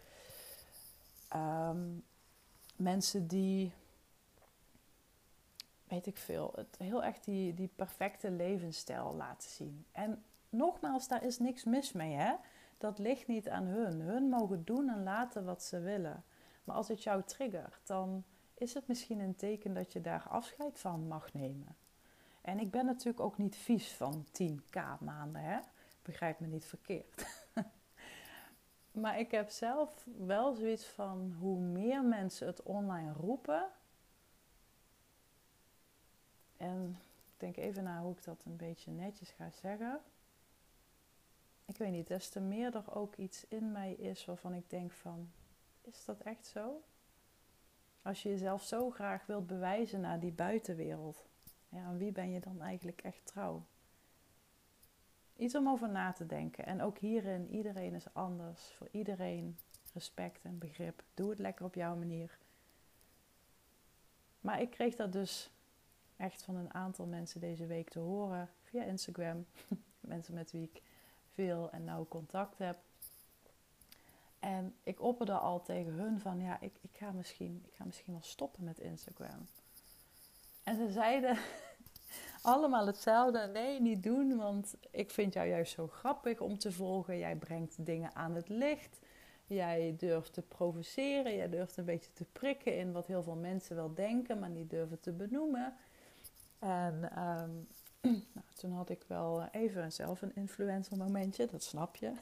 Ehm, 1.29 1.81
mensen 2.77 3.27
die, 3.27 3.72
weet 5.88 6.07
ik 6.07 6.16
veel, 6.16 6.53
het 6.55 6.77
heel 6.79 7.03
echt 7.03 7.25
die, 7.25 7.55
die 7.55 7.70
perfecte 7.77 8.31
levensstijl 8.31 9.14
laten 9.14 9.51
zien. 9.51 9.85
En 9.92 10.25
nogmaals, 10.48 11.09
daar 11.09 11.25
is 11.25 11.38
niks 11.38 11.64
mis 11.64 11.92
mee, 11.92 12.14
hè? 12.14 12.35
Dat 12.83 12.99
ligt 12.99 13.27
niet 13.27 13.49
aan 13.49 13.64
hun. 13.66 14.01
Hun 14.01 14.29
mogen 14.29 14.64
doen 14.64 14.88
en 14.88 15.03
laten 15.03 15.45
wat 15.45 15.62
ze 15.62 15.81
willen. 15.81 16.25
Maar 16.64 16.77
als 16.77 16.88
het 16.88 17.03
jou 17.03 17.23
triggert, 17.23 17.87
dan 17.87 18.25
is 18.55 18.75
het 18.75 18.87
misschien 18.87 19.18
een 19.18 19.37
teken 19.37 19.75
dat 19.75 19.92
je 19.92 20.01
daar 20.01 20.29
afscheid 20.29 20.79
van 20.79 21.07
mag 21.09 21.33
nemen. 21.33 21.77
En 22.40 22.59
ik 22.59 22.71
ben 22.71 22.87
natuurlijk 22.87 23.21
ook 23.21 23.38
niet 23.38 23.57
vies 23.57 23.92
van 23.92 24.27
10k 24.42 24.99
maanden, 25.01 25.42
hè? 25.42 25.59
Begrijp 26.03 26.40
me 26.40 26.47
niet 26.47 26.64
verkeerd. 26.64 27.27
maar 29.03 29.18
ik 29.18 29.31
heb 29.31 29.51
zelf 29.51 30.07
wel 30.18 30.55
zoiets 30.55 30.87
van 30.87 31.37
hoe 31.38 31.59
meer 31.59 32.05
mensen 32.05 32.47
het 32.47 32.62
online 32.62 33.12
roepen. 33.12 33.68
En 36.57 36.99
ik 37.35 37.40
denk 37.40 37.57
even 37.57 37.83
na 37.83 38.01
hoe 38.01 38.12
ik 38.12 38.25
dat 38.25 38.45
een 38.45 38.57
beetje 38.57 38.90
netjes 38.90 39.31
ga 39.31 39.51
zeggen 39.51 40.01
ik 41.73 41.79
weet 41.79 41.93
niet, 41.93 42.07
des 42.07 42.29
te 42.29 42.41
meer 42.41 42.75
er 42.75 42.95
ook 42.95 43.17
iets 43.17 43.49
in 43.49 43.73
mij 43.73 43.93
is 43.93 44.25
waarvan 44.25 44.55
ik 44.55 44.71
denk 44.71 44.93
van, 44.93 45.33
is 45.81 46.05
dat 46.05 46.21
echt 46.21 46.47
zo? 46.47 46.83
Als 48.03 48.23
je 48.23 48.29
jezelf 48.29 48.63
zo 48.63 48.91
graag 48.91 49.27
wilt 49.27 49.47
bewijzen 49.47 50.01
naar 50.01 50.21
die 50.21 50.33
buitenwereld, 50.33 51.27
ja, 51.69 51.85
aan 51.85 51.99
wie 51.99 52.13
ben 52.13 52.31
je 52.31 52.41
dan 52.41 52.61
eigenlijk 52.61 53.03
echt 53.03 53.27
trouw? 53.27 53.65
Iets 55.37 55.55
om 55.55 55.69
over 55.69 55.89
na 55.89 56.13
te 56.13 56.27
denken. 56.27 56.67
En 56.67 56.83
ook 56.83 56.99
hierin, 56.99 57.49
iedereen 57.49 57.95
is 57.95 58.15
anders. 58.15 58.73
Voor 58.73 58.89
iedereen 58.91 59.59
respect 59.93 60.45
en 60.45 60.59
begrip. 60.59 61.03
Doe 61.15 61.31
het 61.31 61.39
lekker 61.39 61.65
op 61.65 61.75
jouw 61.75 61.97
manier. 61.97 62.39
Maar 64.41 64.61
ik 64.61 64.71
kreeg 64.71 64.97
dat 64.97 65.13
dus 65.13 65.51
echt 66.17 66.43
van 66.43 66.57
een 66.57 66.75
aantal 66.75 67.07
mensen 67.07 67.41
deze 67.41 67.67
week 67.67 67.89
te 67.91 67.99
horen 67.99 68.49
via 68.63 68.85
Instagram. 68.85 69.47
mensen 70.01 70.35
met 70.35 70.51
wie 70.51 70.63
ik 70.63 70.83
veel 71.35 71.71
en 71.71 71.85
nauw 71.85 72.07
contact 72.09 72.59
heb. 72.59 72.77
En 74.38 74.75
ik 74.83 75.03
opperde 75.03 75.33
al 75.33 75.62
tegen 75.62 75.92
hun 75.92 76.21
van 76.21 76.40
ja, 76.40 76.61
ik, 76.61 76.73
ik, 76.81 76.90
ga 76.92 77.11
misschien, 77.12 77.62
ik 77.66 77.75
ga 77.75 77.85
misschien 77.85 78.12
wel 78.12 78.23
stoppen 78.23 78.64
met 78.64 78.79
Instagram. 78.79 79.49
En 80.62 80.77
ze 80.77 80.92
zeiden 80.92 81.38
allemaal 82.42 82.87
hetzelfde. 82.87 83.47
Nee, 83.47 83.81
niet 83.81 84.03
doen, 84.03 84.37
want 84.37 84.75
ik 84.90 85.11
vind 85.11 85.33
jou 85.33 85.49
juist 85.49 85.73
zo 85.73 85.87
grappig 85.87 86.40
om 86.40 86.59
te 86.59 86.73
volgen. 86.73 87.18
Jij 87.18 87.37
brengt 87.37 87.87
dingen 87.87 88.14
aan 88.14 88.35
het 88.35 88.49
licht. 88.49 88.99
Jij 89.47 89.95
durft 89.99 90.33
te 90.33 90.42
provoceren. 90.42 91.37
Jij 91.37 91.49
durft 91.49 91.77
een 91.77 91.85
beetje 91.85 92.12
te 92.12 92.25
prikken 92.33 92.77
in 92.77 92.92
wat 92.92 93.07
heel 93.07 93.23
veel 93.23 93.37
mensen 93.37 93.77
wel 93.77 93.95
denken, 93.95 94.38
maar 94.38 94.51
niet 94.51 94.71
durven 94.71 95.01
te 95.01 95.12
benoemen. 95.12 95.77
En 96.59 97.18
um, 97.18 97.68
nou, 98.35 98.47
toen 98.55 98.73
had 98.73 98.88
ik 98.88 99.05
wel 99.07 99.49
even 99.53 99.93
zelf 99.93 100.23
een 100.23 100.35
influencer 100.35 100.97
momentje, 100.97 101.47
dat 101.47 101.62
snap 101.62 101.97
je. 101.97 102.12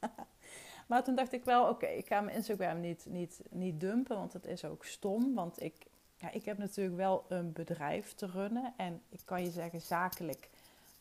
maar 0.88 1.04
toen 1.04 1.14
dacht 1.14 1.32
ik 1.32 1.44
wel, 1.44 1.68
oké, 1.68 1.86
ik 1.86 2.06
ga 2.06 2.20
mijn 2.20 2.36
Instagram 2.36 2.80
niet, 2.80 3.06
niet, 3.08 3.40
niet 3.50 3.80
dumpen, 3.80 4.16
want 4.16 4.32
dat 4.32 4.46
is 4.46 4.64
ook 4.64 4.84
stom. 4.84 5.34
Want 5.34 5.62
ik, 5.62 5.86
ja, 6.16 6.30
ik 6.30 6.44
heb 6.44 6.58
natuurlijk 6.58 6.96
wel 6.96 7.24
een 7.28 7.52
bedrijf 7.52 8.14
te 8.14 8.26
runnen. 8.26 8.74
En 8.76 9.02
ik 9.08 9.20
kan 9.24 9.42
je 9.42 9.50
zeggen, 9.50 9.80
zakelijk 9.80 10.50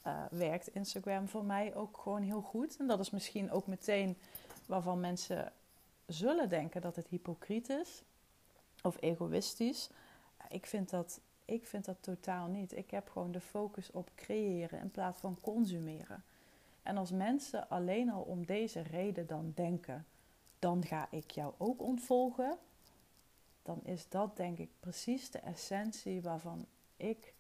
uh, 0.08 0.24
werkt 0.32 0.68
Instagram 0.68 1.28
voor 1.28 1.46
mij 1.46 1.76
ook 1.76 1.98
gewoon 1.98 2.22
heel 2.22 2.42
goed. 2.42 2.78
En 2.78 2.88
dat 2.88 3.00
is 3.00 3.10
misschien 3.10 3.52
ook 3.52 3.68
meteen 3.68 4.18
waarvan 4.66 5.00
mensen 5.00 5.52
zullen 6.06 6.50
denken 6.50 6.82
dat 6.82 6.96
het 6.96 7.08
hypocriet 7.08 7.70
is 7.70 8.04
of 8.82 8.98
egoïstisch. 9.00 9.90
Ik 10.50 10.66
vind 10.66 10.90
dat 10.90 11.20
ik 11.46 11.68
vind 11.68 11.86
dat 11.86 11.98
totaal 12.02 12.48
niet. 12.48 12.76
Ik 12.78 12.92
heb 12.92 13.10
gewoon 13.10 13.32
de 13.32 13.42
focus 13.42 13.92
op 13.92 14.12
creëren 14.16 14.80
in 14.80 14.92
plaats 14.92 15.20
van 15.20 15.38
consumeren. 15.42 16.24
En 16.84 16.98
als 16.98 17.12
mensen 17.12 17.70
alleen 17.70 18.12
al 18.12 18.22
om 18.22 18.46
deze 18.46 18.82
reden 18.82 19.28
dan 19.28 19.52
denken, 19.56 20.06
dan 20.60 20.86
ga 20.86 21.08
ik 21.12 21.32
jou 21.32 21.54
ook 21.58 21.82
ontvolgen, 21.82 22.58
dan 23.62 23.80
is 23.84 24.10
dat 24.10 24.38
denk 24.38 24.58
ik 24.58 24.70
precies 24.80 25.32
de 25.32 25.40
essentie 25.40 26.22
waarvan 26.22 26.66
ik 26.98 27.34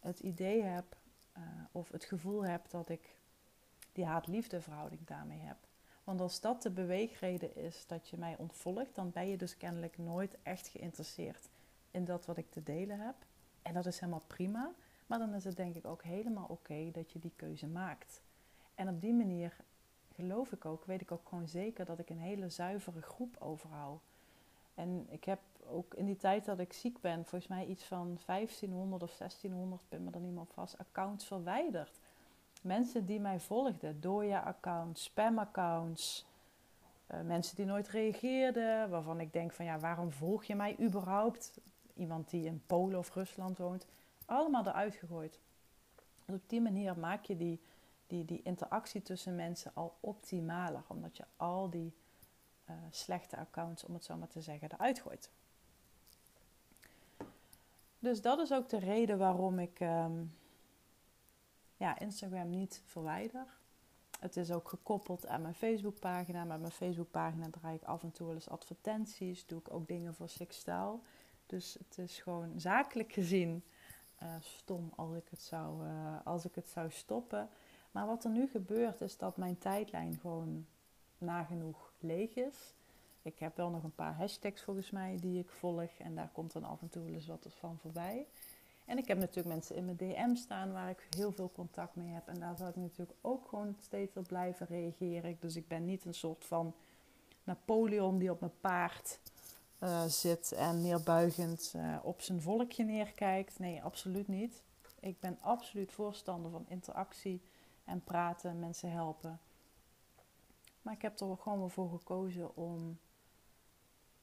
het 0.00 0.20
idee 0.20 0.62
heb 0.62 0.96
uh, 1.36 1.42
of 1.72 1.90
het 1.90 2.04
gevoel 2.04 2.44
heb 2.44 2.70
dat 2.70 2.88
ik 2.88 3.14
die 3.92 4.04
haat-liefde 4.04 4.60
verhouding 4.60 5.06
daarmee 5.06 5.40
heb. 5.40 5.56
Want 6.04 6.20
als 6.20 6.40
dat 6.40 6.62
de 6.62 6.70
beweegreden 6.70 7.56
is 7.56 7.86
dat 7.86 8.08
je 8.08 8.16
mij 8.16 8.36
ontvolgt, 8.38 8.94
dan 8.94 9.10
ben 9.10 9.28
je 9.28 9.36
dus 9.36 9.56
kennelijk 9.56 9.98
nooit 9.98 10.36
echt 10.42 10.68
geïnteresseerd 10.68 11.48
in 11.90 12.04
dat 12.04 12.26
wat 12.26 12.36
ik 12.36 12.50
te 12.50 12.62
delen 12.62 13.00
heb. 13.00 13.14
En 13.62 13.74
dat 13.74 13.86
is 13.86 14.00
helemaal 14.00 14.22
prima. 14.26 14.70
Maar 15.06 15.18
dan 15.18 15.34
is 15.34 15.44
het 15.44 15.56
denk 15.56 15.74
ik 15.74 15.86
ook 15.86 16.02
helemaal 16.02 16.46
oké 16.48 16.90
dat 16.92 17.12
je 17.12 17.18
die 17.18 17.32
keuze 17.36 17.66
maakt. 17.66 18.22
En 18.74 18.88
op 18.88 19.00
die 19.00 19.14
manier 19.14 19.56
geloof 20.14 20.52
ik 20.52 20.64
ook, 20.64 20.84
weet 20.84 21.00
ik 21.00 21.12
ook 21.12 21.28
gewoon 21.28 21.48
zeker 21.48 21.84
dat 21.84 21.98
ik 21.98 22.10
een 22.10 22.18
hele 22.18 22.48
zuivere 22.48 23.02
groep 23.02 23.36
overhoud. 23.38 24.00
En 24.74 25.06
ik 25.08 25.24
heb 25.24 25.40
ook 25.66 25.94
in 25.94 26.06
die 26.06 26.16
tijd 26.16 26.44
dat 26.44 26.58
ik 26.58 26.72
ziek 26.72 27.00
ben, 27.00 27.24
volgens 27.24 27.50
mij 27.50 27.66
iets 27.66 27.84
van 27.84 28.18
1500 28.26 29.02
of 29.02 29.16
1600, 29.16 29.82
ben 29.88 30.04
me 30.04 30.10
dan 30.10 30.38
op 30.38 30.52
vast, 30.52 30.78
accounts 30.78 31.26
verwijderd. 31.26 32.00
Mensen 32.62 33.06
die 33.06 33.20
mij 33.20 33.40
volgden, 33.40 34.00
doja-accounts, 34.00 35.02
spam-accounts, 35.02 36.26
uh, 37.12 37.20
mensen 37.20 37.56
die 37.56 37.64
nooit 37.64 37.88
reageerden, 37.88 38.90
waarvan 38.90 39.20
ik 39.20 39.32
denk 39.32 39.52
van 39.52 39.64
ja, 39.64 39.78
waarom 39.78 40.12
volg 40.12 40.44
je 40.44 40.54
mij 40.54 40.76
überhaupt? 40.80 41.60
Iemand 42.00 42.30
die 42.30 42.44
in 42.44 42.62
Polen 42.66 42.98
of 42.98 43.14
Rusland 43.14 43.58
woont, 43.58 43.86
allemaal 44.24 44.66
eruit 44.66 44.94
gegooid. 44.94 45.38
Dus 46.24 46.34
op 46.34 46.48
die 46.48 46.60
manier 46.60 46.98
maak 46.98 47.24
je 47.24 47.36
die, 47.36 47.60
die, 48.06 48.24
die 48.24 48.42
interactie 48.42 49.02
tussen 49.02 49.34
mensen 49.34 49.70
al 49.74 49.96
optimaler, 50.00 50.82
omdat 50.86 51.16
je 51.16 51.24
al 51.36 51.70
die 51.70 51.92
uh, 52.70 52.76
slechte 52.90 53.36
accounts, 53.36 53.84
om 53.84 53.94
het 53.94 54.04
zo 54.04 54.16
maar 54.16 54.28
te 54.28 54.40
zeggen, 54.40 54.72
eruit 54.72 55.00
gooit. 55.00 55.30
Dus 57.98 58.22
dat 58.22 58.38
is 58.38 58.52
ook 58.52 58.68
de 58.68 58.78
reden 58.78 59.18
waarom 59.18 59.58
ik 59.58 59.80
um, 59.80 60.34
ja, 61.76 61.98
Instagram 61.98 62.50
niet 62.50 62.82
verwijder. 62.84 63.46
Het 64.20 64.36
is 64.36 64.50
ook 64.50 64.68
gekoppeld 64.68 65.26
aan 65.26 65.42
mijn 65.42 65.54
Facebookpagina. 65.54 66.44
Met 66.44 66.60
mijn 66.60 66.72
Facebookpagina 66.72 67.50
draai 67.50 67.74
ik 67.74 67.82
af 67.82 68.02
en 68.02 68.12
toe 68.12 68.26
wel 68.26 68.34
eens 68.34 68.48
advertenties. 68.48 69.46
Doe 69.46 69.58
ik 69.58 69.72
ook 69.72 69.88
dingen 69.88 70.14
voor 70.14 70.28
Sixstyle. 70.28 70.98
Dus 71.50 71.76
het 71.78 71.98
is 71.98 72.18
gewoon 72.18 72.52
zakelijk 72.56 73.12
gezien 73.12 73.64
uh, 74.22 74.28
stom 74.40 74.92
als 74.96 75.14
ik, 75.14 75.28
het 75.30 75.40
zou, 75.40 75.84
uh, 75.84 76.16
als 76.24 76.44
ik 76.44 76.54
het 76.54 76.68
zou 76.68 76.90
stoppen. 76.90 77.48
Maar 77.90 78.06
wat 78.06 78.24
er 78.24 78.30
nu 78.30 78.48
gebeurt 78.48 79.00
is 79.00 79.16
dat 79.16 79.36
mijn 79.36 79.58
tijdlijn 79.58 80.18
gewoon 80.20 80.66
nagenoeg 81.18 81.92
leeg 81.98 82.34
is. 82.34 82.74
Ik 83.22 83.38
heb 83.38 83.56
wel 83.56 83.70
nog 83.70 83.82
een 83.82 83.94
paar 83.94 84.14
hashtags 84.14 84.62
volgens 84.62 84.90
mij 84.90 85.16
die 85.20 85.38
ik 85.38 85.48
volg. 85.48 85.90
En 85.98 86.14
daar 86.14 86.30
komt 86.32 86.52
dan 86.52 86.64
af 86.64 86.80
en 86.80 86.88
toe 86.88 87.02
wel 87.02 87.12
eens 87.12 87.26
wat 87.26 87.46
van 87.48 87.78
voorbij. 87.78 88.26
En 88.84 88.98
ik 88.98 89.08
heb 89.08 89.18
natuurlijk 89.18 89.54
mensen 89.54 89.76
in 89.76 89.84
mijn 89.84 89.96
DM 89.96 90.34
staan 90.34 90.72
waar 90.72 90.90
ik 90.90 91.06
heel 91.16 91.32
veel 91.32 91.50
contact 91.54 91.94
mee 91.94 92.08
heb. 92.08 92.28
En 92.28 92.40
daar 92.40 92.56
zal 92.56 92.68
ik 92.68 92.76
natuurlijk 92.76 93.18
ook 93.20 93.48
gewoon 93.48 93.76
steeds 93.80 94.16
op 94.16 94.26
blijven 94.26 94.66
reageren. 94.66 95.36
Dus 95.40 95.56
ik 95.56 95.68
ben 95.68 95.84
niet 95.84 96.04
een 96.04 96.14
soort 96.14 96.44
van 96.44 96.74
Napoleon 97.44 98.18
die 98.18 98.30
op 98.30 98.40
mijn 98.40 98.60
paard 98.60 99.20
uh, 99.80 100.04
zit 100.04 100.52
en 100.52 100.80
neerbuigend 100.80 101.72
uh, 101.76 101.96
op 102.02 102.20
zijn 102.20 102.42
volkje 102.42 102.84
neerkijkt. 102.84 103.58
Nee, 103.58 103.82
absoluut 103.82 104.28
niet. 104.28 104.62
Ik 105.00 105.20
ben 105.20 105.38
absoluut 105.40 105.92
voorstander 105.92 106.50
van 106.50 106.64
interactie 106.68 107.42
en 107.84 108.04
praten, 108.04 108.58
mensen 108.58 108.90
helpen. 108.90 109.40
Maar 110.82 110.94
ik 110.94 111.02
heb 111.02 111.20
er 111.20 111.36
gewoon 111.36 111.58
wel 111.58 111.68
voor 111.68 111.90
gekozen 111.90 112.56
om 112.56 112.98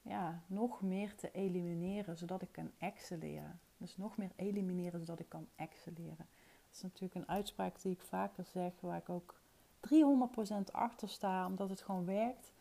ja, 0.02 0.42
nog 0.46 0.82
meer 0.82 1.14
te 1.14 1.30
elimineren, 1.30 2.16
zodat 2.16 2.42
ik 2.42 2.52
kan 2.52 2.70
excelleren. 2.78 3.60
Dus 3.76 3.96
nog 3.96 4.16
meer 4.16 4.30
elimineren, 4.36 5.00
zodat 5.00 5.20
ik 5.20 5.28
kan 5.28 5.48
excelleren. 5.56 6.26
Dat 6.66 6.74
is 6.76 6.82
natuurlijk 6.82 7.14
een 7.14 7.28
uitspraak 7.28 7.82
die 7.82 7.92
ik 7.92 8.02
vaker 8.02 8.44
zeg, 8.44 8.72
waar 8.80 8.98
ik 8.98 9.08
ook 9.08 9.34
300% 9.80 10.72
achter 10.72 11.08
sta, 11.08 11.46
omdat 11.46 11.70
het 11.70 11.82
gewoon 11.82 12.04
werkt. 12.04 12.52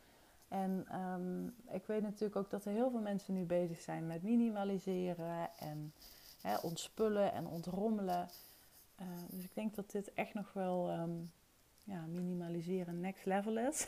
En 0.47 0.99
um, 1.01 1.55
ik 1.71 1.85
weet 1.85 2.01
natuurlijk 2.01 2.35
ook 2.35 2.49
dat 2.49 2.65
er 2.65 2.71
heel 2.71 2.89
veel 2.89 2.99
mensen 2.99 3.33
nu 3.33 3.43
bezig 3.43 3.81
zijn 3.81 4.07
met 4.07 4.23
minimaliseren 4.23 5.49
en 5.59 5.93
hè, 6.41 6.57
ontspullen 6.57 7.33
en 7.33 7.47
ontrommelen. 7.47 8.29
Uh, 9.01 9.07
dus 9.29 9.43
ik 9.43 9.53
denk 9.53 9.75
dat 9.75 9.91
dit 9.91 10.13
echt 10.13 10.33
nog 10.33 10.53
wel 10.53 10.91
um, 10.91 11.31
ja, 11.83 12.05
minimaliseren 12.05 12.99
next 12.99 13.25
level 13.25 13.57
is. 13.57 13.87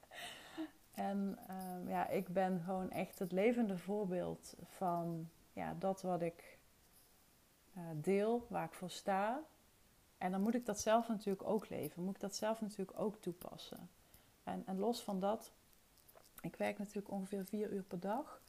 en 0.94 1.38
um, 1.50 1.88
ja, 1.88 2.08
ik 2.08 2.28
ben 2.28 2.60
gewoon 2.60 2.90
echt 2.90 3.18
het 3.18 3.32
levende 3.32 3.78
voorbeeld 3.78 4.54
van 4.64 5.28
ja, 5.52 5.74
dat 5.78 6.02
wat 6.02 6.22
ik 6.22 6.58
uh, 7.76 7.82
deel, 7.94 8.46
waar 8.48 8.64
ik 8.64 8.72
voor 8.72 8.90
sta. 8.90 9.42
En 10.18 10.30
dan 10.30 10.40
moet 10.40 10.54
ik 10.54 10.66
dat 10.66 10.80
zelf 10.80 11.08
natuurlijk 11.08 11.48
ook 11.48 11.68
leven, 11.68 12.02
moet 12.02 12.14
ik 12.14 12.20
dat 12.20 12.36
zelf 12.36 12.60
natuurlijk 12.60 13.00
ook 13.00 13.16
toepassen. 13.16 13.88
En, 14.66 14.78
los 14.78 15.02
van 15.02 15.20
dat, 15.20 15.50
ik 16.40 16.56
werk 16.56 16.78
natuurlijk 16.78 17.10
ongeveer 17.10 17.44
vier 17.44 17.72
uur 17.72 17.82
per 17.82 18.00
dag. 18.00 18.40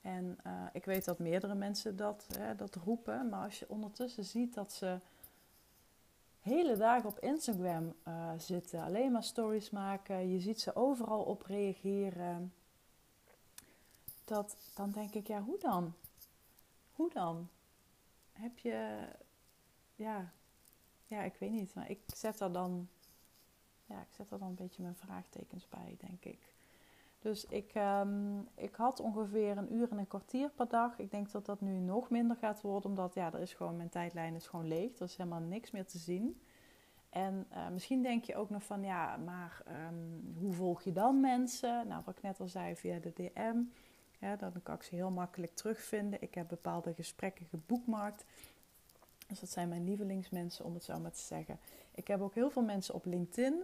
En 0.00 0.38
uh, 0.46 0.66
ik 0.72 0.84
weet 0.84 1.04
dat 1.04 1.18
meerdere 1.18 1.54
mensen 1.54 1.96
dat, 1.96 2.26
hè, 2.38 2.54
dat 2.54 2.74
roepen. 2.74 3.28
Maar 3.28 3.44
als 3.44 3.58
je 3.58 3.68
ondertussen 3.68 4.24
ziet 4.24 4.54
dat 4.54 4.72
ze 4.72 4.98
hele 6.40 6.76
dagen 6.76 7.08
op 7.08 7.18
Instagram 7.18 7.94
uh, 8.08 8.30
zitten, 8.38 8.82
alleen 8.82 9.12
maar 9.12 9.24
stories 9.24 9.70
maken, 9.70 10.30
je 10.32 10.40
ziet 10.40 10.60
ze 10.60 10.76
overal 10.76 11.22
op 11.22 11.42
reageren. 11.42 12.52
Dat, 14.24 14.56
dan 14.74 14.90
denk 14.90 15.14
ik, 15.14 15.26
ja, 15.26 15.42
hoe 15.42 15.58
dan? 15.58 15.94
Hoe 16.92 17.10
dan? 17.12 17.48
Heb 18.32 18.58
je, 18.58 19.08
ja, 19.94 20.32
ja, 21.06 21.22
ik 21.22 21.34
weet 21.38 21.50
niet, 21.50 21.74
maar 21.74 21.90
ik 21.90 22.00
zet 22.06 22.40
er 22.40 22.52
dan, 22.52 22.88
ja, 23.86 24.00
ik 24.00 24.12
zet 24.12 24.30
er 24.30 24.38
dan 24.38 24.48
een 24.48 24.54
beetje 24.54 24.82
mijn 24.82 24.96
vraagtekens 24.96 25.68
bij, 25.68 25.96
denk 25.98 26.24
ik. 26.24 26.52
Dus 27.18 27.46
ik, 27.46 27.74
um, 27.74 28.48
ik 28.54 28.74
had 28.74 29.00
ongeveer 29.00 29.56
een 29.56 29.74
uur 29.74 29.90
en 29.90 29.98
een 29.98 30.06
kwartier 30.06 30.50
per 30.50 30.68
dag. 30.68 30.98
Ik 30.98 31.10
denk 31.10 31.30
dat 31.30 31.46
dat 31.46 31.60
nu 31.60 31.78
nog 31.78 32.10
minder 32.10 32.36
gaat 32.36 32.60
worden, 32.60 32.90
omdat 32.90 33.14
ja, 33.14 33.32
er 33.32 33.40
is 33.40 33.54
gewoon, 33.54 33.76
mijn 33.76 33.88
tijdlijn 33.88 34.34
is 34.34 34.46
gewoon 34.46 34.68
leeg. 34.68 34.96
Er 34.96 35.04
is 35.04 35.16
helemaal 35.16 35.40
niks 35.40 35.70
meer 35.70 35.86
te 35.86 35.98
zien. 35.98 36.40
En 37.08 37.46
uh, 37.52 37.68
misschien 37.68 38.02
denk 38.02 38.24
je 38.24 38.36
ook 38.36 38.50
nog 38.50 38.62
van, 38.62 38.82
ja, 38.82 39.16
maar 39.16 39.62
um, 39.88 40.34
hoe 40.38 40.52
volg 40.52 40.82
je 40.82 40.92
dan 40.92 41.20
mensen? 41.20 41.88
Nou, 41.88 42.02
wat 42.04 42.16
ik 42.16 42.22
net 42.22 42.40
al 42.40 42.48
zei, 42.48 42.76
via 42.76 42.98
de 42.98 43.12
DM. 43.12 43.56
Dan 44.38 44.62
kan 44.62 44.74
ik 44.74 44.82
ze 44.82 44.94
heel 44.94 45.10
makkelijk 45.10 45.54
terugvinden. 45.54 46.22
Ik 46.22 46.34
heb 46.34 46.48
bepaalde 46.48 46.94
gesprekken 46.94 47.46
geboekmarkt. 47.46 48.24
Dus 49.34 49.42
dat 49.42 49.52
zijn 49.52 49.68
mijn 49.68 49.84
lievelingsmensen, 49.84 50.64
om 50.64 50.74
het 50.74 50.84
zo 50.84 50.98
maar 50.98 51.12
te 51.12 51.20
zeggen. 51.20 51.58
Ik 51.94 52.06
heb 52.06 52.20
ook 52.20 52.34
heel 52.34 52.50
veel 52.50 52.62
mensen 52.62 52.94
op 52.94 53.04
LinkedIn 53.04 53.62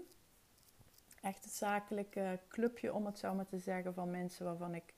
echt 1.22 1.44
het 1.44 1.52
zakelijke 1.52 2.38
clubje, 2.48 2.94
om 2.94 3.06
het 3.06 3.18
zo 3.18 3.34
maar 3.34 3.46
te 3.46 3.58
zeggen, 3.58 3.94
van 3.94 4.10
mensen 4.10 4.44
waarvan 4.44 4.74
ik, 4.74 4.94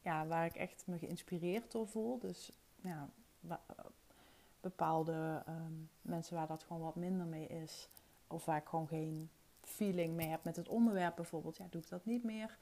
ja, 0.00 0.26
waar 0.26 0.46
ik 0.46 0.54
echt 0.54 0.82
me 0.86 0.98
geïnspireerd 0.98 1.72
door 1.72 1.88
voel. 1.88 2.18
Dus 2.18 2.52
bepaalde 4.60 5.42
um, 5.48 5.88
mensen 6.02 6.36
waar 6.36 6.46
dat 6.46 6.62
gewoon 6.62 6.82
wat 6.82 6.96
minder 6.96 7.26
mee 7.26 7.46
is, 7.46 7.88
of 8.26 8.44
waar 8.44 8.56
ik 8.58 8.66
gewoon 8.66 8.88
geen 8.88 9.30
feeling 9.62 10.14
mee 10.14 10.28
heb 10.28 10.44
met 10.44 10.56
het 10.56 10.68
onderwerp 10.68 11.16
bijvoorbeeld, 11.16 11.56
ja, 11.56 11.66
doe 11.70 11.82
ik 11.82 11.88
dat 11.88 12.04
niet 12.04 12.24
meer. 12.24 12.56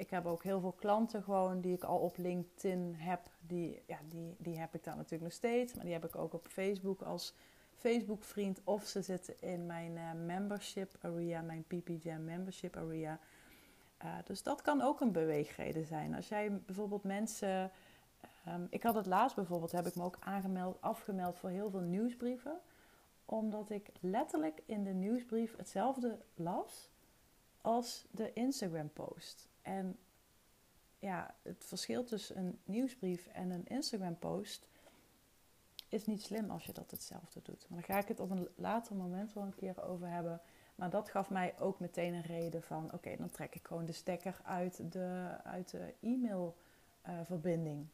Ik 0.00 0.10
heb 0.10 0.26
ook 0.26 0.42
heel 0.42 0.60
veel 0.60 0.72
klanten 0.72 1.22
gewoon 1.22 1.60
die 1.60 1.74
ik 1.74 1.84
al 1.84 1.98
op 1.98 2.16
LinkedIn 2.16 2.94
heb. 2.98 3.20
Die, 3.40 3.82
ja, 3.86 3.98
die, 4.08 4.34
die 4.38 4.58
heb 4.58 4.74
ik 4.74 4.84
daar 4.84 4.96
natuurlijk 4.96 5.22
nog 5.22 5.32
steeds. 5.32 5.74
Maar 5.74 5.84
die 5.84 5.92
heb 5.92 6.04
ik 6.04 6.16
ook 6.16 6.32
op 6.32 6.46
Facebook 6.46 7.02
als 7.02 7.34
Facebook 7.76 8.24
vriend 8.24 8.60
of 8.64 8.86
ze 8.86 9.02
zitten 9.02 9.40
in 9.40 9.66
mijn 9.66 9.96
uh, 9.96 10.12
membership 10.26 10.96
area, 11.00 11.40
mijn 11.40 11.64
PP 11.64 11.88
Jam 12.02 12.24
membership 12.24 12.76
area. 12.76 13.18
Uh, 14.04 14.14
dus 14.24 14.42
dat 14.42 14.62
kan 14.62 14.80
ook 14.80 15.00
een 15.00 15.12
beweegreden 15.12 15.86
zijn. 15.86 16.14
Als 16.14 16.28
jij 16.28 16.52
bijvoorbeeld 16.66 17.04
mensen. 17.04 17.70
Um, 18.48 18.66
ik 18.70 18.82
had 18.82 18.94
het 18.94 19.06
laatst 19.06 19.36
bijvoorbeeld, 19.36 19.72
heb 19.72 19.86
ik 19.86 19.94
me 19.94 20.02
ook 20.02 20.16
aangemeld, 20.20 20.80
afgemeld 20.80 21.38
voor 21.38 21.50
heel 21.50 21.70
veel 21.70 21.80
nieuwsbrieven. 21.80 22.60
Omdat 23.24 23.70
ik 23.70 23.90
letterlijk 24.00 24.62
in 24.66 24.84
de 24.84 24.92
nieuwsbrief 24.92 25.56
hetzelfde 25.56 26.18
las 26.34 26.90
als 27.60 28.06
de 28.10 28.32
Instagram 28.32 28.90
post. 28.92 29.49
En 29.70 29.98
ja, 30.98 31.34
het 31.42 31.64
verschil 31.64 32.04
tussen 32.04 32.38
een 32.38 32.58
nieuwsbrief 32.64 33.26
en 33.26 33.50
een 33.50 33.66
Instagram 33.66 34.18
post 34.18 34.68
is 35.88 36.06
niet 36.06 36.22
slim 36.22 36.50
als 36.50 36.64
je 36.64 36.72
dat 36.72 36.90
hetzelfde 36.90 37.40
doet. 37.42 37.66
Maar 37.68 37.78
daar 37.78 37.90
ga 37.96 38.02
ik 38.02 38.08
het 38.08 38.20
op 38.20 38.30
een 38.30 38.48
later 38.54 38.96
moment 38.96 39.32
wel 39.32 39.44
een 39.44 39.54
keer 39.54 39.82
over 39.82 40.08
hebben. 40.08 40.40
Maar 40.74 40.90
dat 40.90 41.08
gaf 41.08 41.30
mij 41.30 41.58
ook 41.58 41.80
meteen 41.80 42.14
een 42.14 42.22
reden 42.22 42.62
van: 42.62 42.92
oké, 42.92 43.16
dan 43.16 43.30
trek 43.30 43.54
ik 43.54 43.66
gewoon 43.66 43.86
de 43.86 43.92
stekker 43.92 44.40
uit 44.44 44.92
de, 44.92 45.36
uit 45.44 45.70
de 45.70 45.94
e-mailverbinding. 46.00 47.80
Uh, 47.80 47.88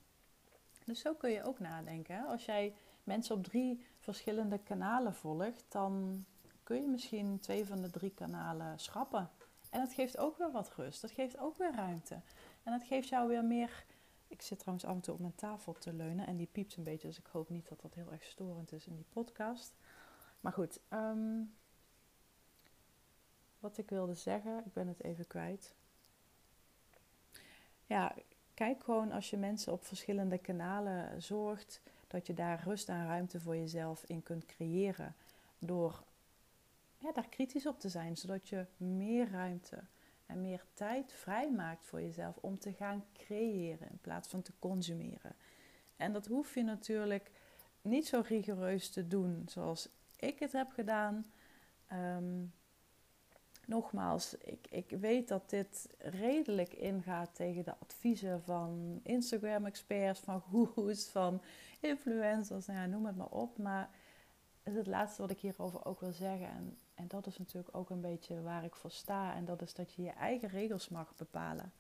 dus 0.85 1.01
zo 1.01 1.15
kun 1.15 1.31
je 1.31 1.45
ook 1.45 1.59
nadenken. 1.59 2.27
Als 2.27 2.45
jij 2.45 2.75
mensen 3.05 3.37
op 3.37 3.45
drie 3.45 3.85
verschillende 3.99 4.59
kanalen 4.59 5.15
volgt, 5.15 5.65
dan 5.69 6.25
kun 6.62 6.81
je 6.81 6.89
misschien 6.89 7.39
twee 7.41 7.67
van 7.67 7.83
de 7.83 7.91
drie 7.91 8.15
kanalen 8.15 8.79
schrappen. 8.79 9.31
En 9.77 9.83
dat 9.83 9.93
geeft 9.93 10.19
ook 10.19 10.39
weer 10.39 10.51
wat 10.51 10.73
rust. 10.77 11.01
Dat 11.01 11.11
geeft 11.11 11.39
ook 11.39 11.57
weer 11.57 11.75
ruimte. 11.75 12.21
En 12.62 12.73
dat 12.73 12.83
geeft 12.83 13.09
jou 13.09 13.29
weer 13.29 13.45
meer 13.45 13.85
ik 14.29 14.43
zit 14.43 14.59
trouwens 14.59 14.87
af 14.87 14.95
en 14.95 15.01
toe 15.01 15.15
op 15.15 15.21
mijn 15.21 15.35
tafel 15.35 15.73
te 15.73 15.93
leunen 15.93 16.27
en 16.27 16.37
die 16.37 16.49
piept 16.53 16.77
een 16.77 16.85
beetje, 16.85 17.09
dus 17.09 17.19
ik 17.19 17.27
hoop 17.27 17.49
niet 17.49 17.69
dat 17.69 17.81
dat 17.81 17.95
heel 17.95 18.12
erg 18.12 18.25
storend 18.25 18.73
is 18.73 18.87
in 18.87 18.95
die 18.95 19.07
podcast. 19.12 19.75
Maar 20.41 20.53
goed, 20.53 20.81
um, 20.91 21.55
wat 23.59 23.79
ik 23.79 23.91
wilde 23.91 24.15
zeggen, 24.15 24.62
ik 24.65 24.73
ben 24.73 24.89
het 24.89 25.03
even 25.03 25.27
kwijt. 25.27 25.75
Ja, 27.87 28.15
kijk 28.55 28.85
gewoon 28.85 29.12
als 29.12 29.31
je 29.31 29.37
mensen 29.37 29.73
op 29.73 29.85
verschillende 29.85 30.39
kanalen 30.39 31.23
zorgt, 31.23 31.81
dat 32.07 32.27
je 32.27 32.35
daar 32.35 32.62
rust 32.65 32.89
en 32.89 33.07
ruimte 33.07 33.41
voor 33.41 33.57
jezelf 33.57 34.05
in 34.05 34.23
kunt 34.23 34.47
creëren. 34.47 35.15
Door 35.59 36.03
daar 37.14 37.29
kritisch 37.29 37.66
op 37.66 37.81
te 37.81 37.88
zijn, 37.88 38.16
zodat 38.16 38.49
je 38.49 38.66
meer 38.77 39.31
ruimte 39.31 39.83
en 40.27 40.40
meer 40.40 40.64
tijd 40.75 41.12
vrijmaakt 41.12 41.85
voor 41.85 42.01
jezelf 42.01 42.37
om 42.37 42.59
te 42.59 42.73
gaan 42.73 43.05
creëren 43.12 43.90
in 43.90 43.99
plaats 44.01 44.29
van 44.29 44.42
te 44.42 44.53
consumeren. 44.59 45.37
En 45.97 46.12
dat 46.12 46.27
hoef 46.27 46.55
je 46.55 46.62
natuurlijk 46.62 47.31
niet 47.83 48.07
zo 48.07 48.23
rigoureus 48.27 48.90
te 48.90 49.07
doen 49.07 49.42
zoals 49.47 49.88
ik 50.16 50.38
het 50.38 50.53
heb 50.53 50.71
gedaan. 50.73 51.27
Ehm, 51.87 52.45
nogmaals, 53.66 54.35
ik, 54.35 54.66
ik 54.71 54.90
weet 54.90 55.29
dat 55.29 55.51
dit 55.51 55.95
redelijk 55.99 56.73
ingaat 56.73 57.35
tegen 57.35 57.64
de 57.64 57.79
adviezen 57.79 58.42
van 58.42 59.01
Instagram-experts, 59.03 60.21
van 60.21 60.42
gurus, 60.42 61.09
van 61.09 61.42
influencers, 61.81 62.66
nou 62.66 62.79
ja, 62.79 62.87
noem 62.87 63.07
het 63.07 63.16
maar 63.16 63.31
op. 63.31 63.59
Maar 63.59 63.90
het 64.62 64.73
is 64.73 64.79
het 64.79 64.87
laatste 64.87 65.23
wat 65.23 65.31
ik 65.31 65.40
hierover 65.40 65.85
ook 65.85 66.01
wil 66.01 66.12
zeggen. 66.12 66.49
En, 66.49 66.79
en 66.97 67.09
dat 67.09 67.27
is 67.27 67.39
natuurlijk 67.39 67.77
ook 67.77 67.91
een 67.91 68.01
beetje 68.01 68.43
waar 68.43 68.65
ik 68.65 68.75
voor 68.75 68.91
sta. 68.91 69.35
En 69.35 69.45
dat 69.45 69.63
is 69.63 69.75
dat 69.75 69.93
je 69.93 70.03
je 70.03 70.11
eigen 70.11 70.49
regels 70.49 70.89
mag 70.89 71.15
bepalen. 71.17 71.73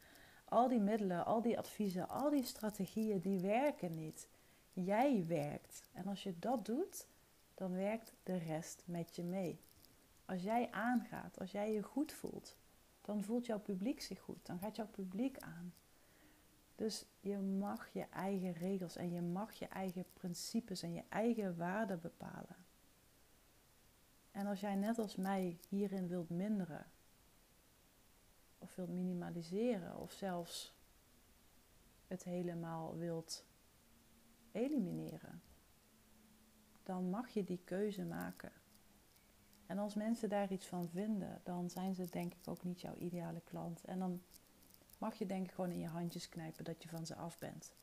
Al 0.44 0.68
die 0.68 0.80
middelen, 0.80 1.24
al 1.24 1.42
die 1.42 1.58
adviezen, 1.58 2.08
al 2.08 2.30
die 2.30 2.44
strategieën, 2.44 3.20
die 3.20 3.40
werken 3.40 3.94
niet. 3.94 4.28
Jij 4.72 5.26
werkt. 5.26 5.82
En 5.92 6.06
als 6.06 6.22
je 6.22 6.38
dat 6.38 6.64
doet, 6.64 7.06
dan 7.54 7.72
werkt 7.72 8.12
de 8.22 8.36
rest 8.36 8.82
met 8.84 9.16
je 9.16 9.22
mee. 9.22 9.60
Als 10.24 10.42
jij 10.42 10.70
aangaat, 10.70 11.38
als 11.38 11.50
jij 11.50 11.72
je 11.72 11.82
goed 11.82 12.12
voelt, 12.12 12.56
dan 13.00 13.22
voelt 13.22 13.46
jouw 13.46 13.60
publiek 13.60 14.00
zich 14.00 14.20
goed. 14.20 14.46
Dan 14.46 14.58
gaat 14.58 14.76
jouw 14.76 14.88
publiek 14.88 15.38
aan. 15.38 15.74
Dus 16.74 17.06
je 17.20 17.38
mag 17.38 17.88
je 17.92 18.06
eigen 18.10 18.52
regels 18.52 18.96
en 18.96 19.12
je 19.12 19.22
mag 19.22 19.52
je 19.52 19.66
eigen 19.66 20.04
principes 20.12 20.82
en 20.82 20.92
je 20.92 21.02
eigen 21.08 21.56
waarden 21.56 22.00
bepalen. 22.00 22.65
En 24.36 24.46
als 24.46 24.60
jij 24.60 24.74
net 24.74 24.98
als 24.98 25.16
mij 25.16 25.58
hierin 25.68 26.08
wilt 26.08 26.30
minderen, 26.30 26.86
of 28.58 28.74
wilt 28.74 28.88
minimaliseren, 28.88 29.96
of 29.96 30.12
zelfs 30.12 30.74
het 32.06 32.24
helemaal 32.24 32.96
wilt 32.96 33.44
elimineren, 34.52 35.42
dan 36.82 37.10
mag 37.10 37.28
je 37.28 37.44
die 37.44 37.60
keuze 37.64 38.04
maken. 38.04 38.52
En 39.66 39.78
als 39.78 39.94
mensen 39.94 40.28
daar 40.28 40.52
iets 40.52 40.66
van 40.66 40.88
vinden, 40.88 41.40
dan 41.42 41.70
zijn 41.70 41.94
ze 41.94 42.10
denk 42.10 42.34
ik 42.34 42.48
ook 42.48 42.64
niet 42.64 42.80
jouw 42.80 42.96
ideale 42.96 43.40
klant. 43.44 43.84
En 43.84 43.98
dan 43.98 44.22
mag 44.98 45.14
je 45.14 45.26
denk 45.26 45.46
ik 45.46 45.52
gewoon 45.52 45.70
in 45.70 45.80
je 45.80 45.88
handjes 45.88 46.28
knijpen 46.28 46.64
dat 46.64 46.82
je 46.82 46.88
van 46.88 47.06
ze 47.06 47.14
af 47.14 47.38
bent. 47.38 47.74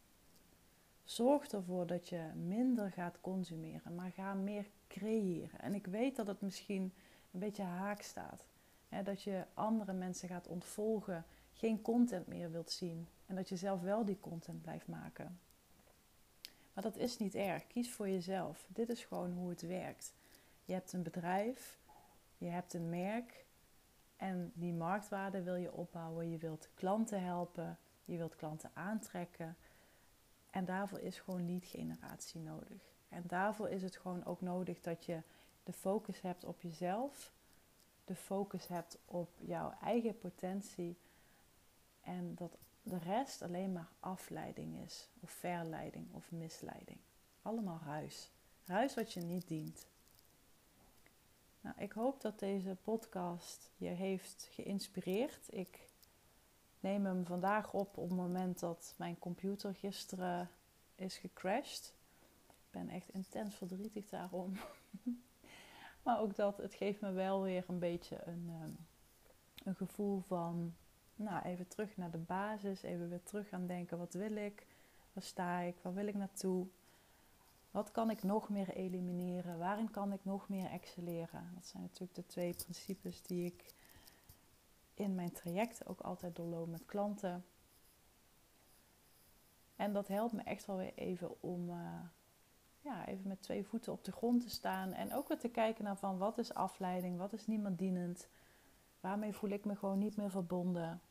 Zorg 1.04 1.48
ervoor 1.48 1.88
dat 1.88 2.10
je 2.10 2.32
minder 2.36 2.92
gaat 2.92 3.22
consumeren, 3.22 3.96
maar 3.96 4.12
ga 4.12 4.34
meer 4.34 4.66
creëren. 5.00 5.60
En 5.60 5.74
ik 5.74 5.86
weet 5.86 6.16
dat 6.16 6.28
het 6.28 6.42
misschien 6.42 6.94
een 7.32 7.40
beetje 7.40 7.64
haak 7.64 8.02
staat. 8.02 8.46
Hè, 8.90 9.04
dat 9.04 9.22
je 9.22 9.46
andere 9.54 9.94
mensen 9.94 10.30
gaat 10.30 10.48
ontvolgen, 10.48 11.26
geen 11.54 11.82
content 11.82 12.28
meer 12.28 12.52
wilt 12.52 12.72
zien. 12.72 13.08
En 13.26 13.36
dat 13.36 13.50
je 13.50 13.56
zelf 13.56 13.82
wel 13.82 14.06
die 14.06 14.20
content 14.20 14.62
blijft 14.62 14.88
maken. 14.88 15.40
Maar 16.74 16.84
dat 16.84 16.98
is 16.98 17.18
niet 17.18 17.36
erg. 17.36 17.68
Kies 17.68 17.92
voor 17.92 18.10
jezelf. 18.10 18.66
Dit 18.68 18.90
is 18.90 19.06
gewoon 19.06 19.34
hoe 19.34 19.50
het 19.50 19.62
werkt. 19.62 20.14
Je 20.66 20.74
hebt 20.74 20.94
een 20.94 21.04
bedrijf, 21.04 21.80
je 22.38 22.48
hebt 22.48 22.74
een 22.74 22.90
merk 22.90 23.46
en 24.18 24.52
die 24.56 24.74
marktwaarde 24.74 25.44
wil 25.44 25.56
je 25.56 25.74
opbouwen. 25.74 26.30
Je 26.30 26.38
wilt 26.38 26.70
klanten 26.74 27.24
helpen, 27.24 27.78
je 28.06 28.18
wilt 28.18 28.36
klanten 28.36 28.72
aantrekken. 28.74 29.58
En 30.50 30.66
daarvoor 30.66 31.00
is 31.00 31.20
gewoon 31.20 31.46
lead 31.46 31.66
generatie 31.66 32.42
nodig. 32.42 32.93
En 33.14 33.24
daarvoor 33.28 33.70
is 33.70 33.82
het 33.82 33.98
gewoon 33.98 34.26
ook 34.26 34.42
nodig 34.42 34.82
dat 34.82 35.06
je 35.06 35.22
de 35.64 35.74
focus 35.74 36.22
hebt 36.22 36.44
op 36.44 36.62
jezelf, 36.62 37.32
de 38.06 38.16
focus 38.16 38.68
hebt 38.68 38.98
op 39.06 39.30
jouw 39.40 39.74
eigen 39.82 40.18
potentie 40.18 40.98
en 42.02 42.36
dat 42.36 42.58
de 42.82 42.98
rest 42.98 43.42
alleen 43.42 43.72
maar 43.72 43.90
afleiding 44.00 44.84
is, 44.86 45.10
of 45.20 45.30
verleiding 45.30 46.08
of 46.12 46.32
misleiding. 46.32 46.98
Allemaal 47.42 47.82
ruis. 47.86 48.32
Ruis 48.66 48.94
wat 48.94 49.14
je 49.14 49.22
niet 49.22 49.48
dient. 49.48 49.88
Nou, 51.62 51.76
ik 51.78 51.92
hoop 51.92 52.22
dat 52.22 52.40
deze 52.40 52.78
podcast 52.82 53.72
je 53.78 53.88
heeft 53.88 54.48
geïnspireerd. 54.52 55.48
Ik 55.50 55.88
neem 56.80 57.06
hem 57.06 57.26
vandaag 57.26 57.74
op 57.74 57.98
op 57.98 58.10
het 58.10 58.18
moment 58.18 58.60
dat 58.60 58.94
mijn 58.98 59.20
computer 59.20 59.76
gisteren 59.76 60.50
is 60.96 61.18
gecrashed. 61.18 61.94
Ben 62.74 62.90
echt 62.90 63.10
intens 63.10 63.56
verdrietig 63.56 64.10
daarom. 64.10 64.54
maar 66.04 66.20
ook 66.20 66.36
dat, 66.36 66.58
het 66.58 66.74
geeft 66.74 67.02
me 67.02 67.12
wel 67.12 67.42
weer 67.42 67.66
een 67.68 67.80
beetje 67.80 68.22
een, 68.26 68.50
ehm, 68.50 68.72
een 69.64 69.76
gevoel 69.76 70.20
van, 70.20 70.76
nou 71.16 71.44
even 71.44 71.68
terug 71.68 71.98
naar 71.98 72.12
de 72.12 72.18
basis. 72.18 72.82
Even 72.82 73.10
weer 73.10 73.24
terug 73.24 73.50
gaan 73.50 73.68
denken, 73.68 73.98
wat 73.98 74.14
wil 74.14 74.36
ik? 74.36 74.66
Waar 75.14 75.24
sta 75.24 75.60
ik? 75.60 75.76
Waar 75.82 75.94
wil 75.94 76.08
ik 76.08 76.16
naartoe? 76.16 76.68
Wat 77.72 77.92
kan 77.92 78.10
ik 78.10 78.24
nog 78.24 78.50
meer 78.50 78.70
elimineren? 78.70 79.58
Waarin 79.58 79.92
kan 79.92 80.14
ik 80.14 80.26
nog 80.26 80.50
meer 80.50 80.70
excelleren? 80.70 81.52
Dat 81.54 81.66
zijn 81.66 81.84
natuurlijk 81.84 82.16
de 82.16 82.26
twee 82.26 82.54
principes 82.54 83.22
die 83.22 83.46
ik 83.46 83.74
in 84.94 85.16
mijn 85.16 85.32
traject 85.32 85.86
ook 85.86 86.00
altijd 86.00 86.36
doorloop 86.36 86.68
met 86.68 86.86
klanten. 86.86 87.46
En 89.76 89.94
dat 89.94 90.08
helpt 90.08 90.34
me 90.34 90.42
echt 90.42 90.66
wel 90.66 90.78
weer 90.78 90.94
even 90.96 91.42
om 91.42 91.70
uh, 91.70 92.00
ja, 92.84 93.08
even 93.08 93.28
met 93.28 93.42
twee 93.42 93.66
voeten 93.66 93.92
op 93.92 94.04
de 94.04 94.12
grond 94.12 94.42
te 94.42 94.50
staan. 94.50 94.94
En 94.94 95.14
ook 95.14 95.28
weer 95.28 95.40
te 95.40 95.50
kijken 95.50 95.84
naar 95.84 95.98
van 95.98 96.18
wat 96.18 96.38
is 96.38 96.54
afleiding, 96.54 97.18
wat 97.18 97.34
is 97.34 97.48
niemand 97.48 97.80
dienend. 97.80 98.28
Waarmee 99.00 99.34
voel 99.34 99.50
ik 99.50 99.66
me 99.66 99.76
gewoon 99.76 100.00
niet 100.00 100.16
meer 100.16 100.30
verbonden. 100.30 101.02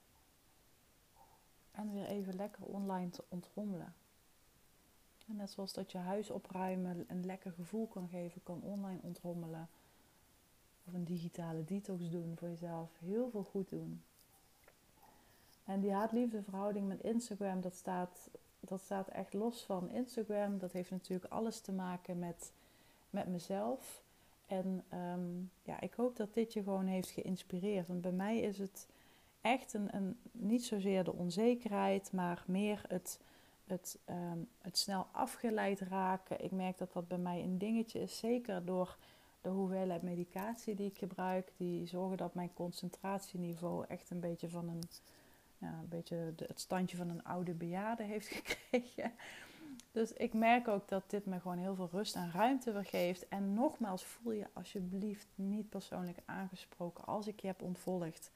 En 1.71 1.93
weer 1.93 2.07
even 2.07 2.35
lekker 2.35 2.65
online 2.65 3.11
te 3.11 3.25
ontrommelen. 3.29 3.95
En 5.29 5.37
net 5.37 5.51
zoals 5.51 5.73
dat 5.73 5.93
je 5.93 5.99
huis 5.99 6.31
opruimen 6.31 7.05
een 7.09 7.27
lekker 7.27 7.53
gevoel 7.53 7.87
kan 7.87 8.09
geven, 8.09 8.43
kan 8.43 8.63
online 8.63 9.01
ontrommelen. 9.03 9.69
Of 10.85 10.93
een 10.93 11.05
digitale 11.05 11.65
detox 11.65 12.11
doen 12.11 12.37
voor 12.37 12.49
jezelf. 12.49 12.91
Heel 12.99 13.31
veel 13.31 13.45
goed 13.45 13.69
doen. 13.69 14.03
En 15.65 15.81
die 15.81 15.93
haat-liefde 15.93 16.43
verhouding 16.43 16.89
met 16.89 17.01
Instagram, 17.01 17.61
dat 17.61 17.75
staat, 17.75 18.31
dat 18.69 18.81
staat 18.81 19.09
echt 19.09 19.33
los 19.33 19.63
van 19.63 19.91
Instagram. 19.91 20.59
Dat 20.59 20.73
heeft 20.73 20.91
natuurlijk 20.91 21.33
alles 21.33 21.61
te 21.61 21.73
maken 21.73 22.19
met, 22.19 22.53
met 23.11 23.27
mezelf. 23.27 24.03
En 24.47 24.85
um, 24.95 25.51
ja, 25.63 25.81
ik 25.81 25.93
hoop 25.95 26.17
dat 26.17 26.35
dit 26.35 26.53
je 26.53 26.63
gewoon 26.63 26.87
heeft 26.87 27.11
geïnspireerd. 27.11 27.87
Want 27.87 28.01
bij 28.01 28.13
mij 28.13 28.39
is 28.39 28.59
het 28.59 28.89
echt 29.41 29.75
een, 29.75 29.97
een 29.97 30.19
niet 30.33 30.65
zozeer 30.65 31.05
de 31.05 31.13
onzekerheid, 31.13 32.13
maar 32.13 32.45
meer 32.47 32.85
het 32.89 33.19
het, 33.67 33.99
ehm, 34.05 34.39
het 34.61 34.79
snel 34.79 35.07
afgeleid 35.13 35.81
raken. 35.81 36.45
Ik 36.45 36.51
merk 36.51 36.79
dat 36.79 36.93
dat 36.93 37.09
bij 37.09 37.19
mij 37.19 37.43
een 37.43 37.59
dingetje 37.59 38.01
is, 38.01 38.19
zeker 38.19 38.65
door 38.65 38.97
de 39.41 39.49
hoeveelheid 39.49 40.03
medicatie 40.03 40.75
die 40.75 40.87
ik 40.87 40.99
gebruik. 40.99 41.53
Die 41.57 41.87
zorgen 41.87 42.17
dat 42.17 42.35
mijn 42.35 42.53
concentratieniveau 42.55 43.85
echt 43.89 44.11
een 44.11 44.21
beetje 44.21 44.49
van 44.49 44.69
een, 44.69 44.83
ja, 45.63 45.79
een 45.79 45.89
beetje 45.89 46.33
het 46.37 46.61
standje 46.61 46.97
van 46.97 47.09
een 47.09 47.25
oude 47.25 47.53
bejaarde 47.53 48.03
heeft 48.03 48.29
gekregen. 48.43 49.13
Dus 49.93 50.13
ik 50.13 50.33
merk 50.33 50.69
ook 50.69 50.89
dat 50.89 51.11
dit 51.11 51.27
me 51.27 51.41
gewoon 51.41 51.59
heel 51.59 51.75
veel 51.75 51.89
rust 51.93 52.15
en 52.15 52.31
ruimte 52.33 52.73
weer 52.73 52.85
geeft. 52.85 53.29
En 53.29 53.55
nogmaals, 53.55 54.05
voel 54.05 54.33
je 54.33 54.47
alsjeblieft 54.53 55.27
niet 55.35 55.69
persoonlijk 55.69 56.19
aangesproken 56.25 57.05
als 57.05 57.27
ik 57.27 57.41
je 57.41 57.47
heb 57.47 57.63
ontvolgd. 57.63 58.31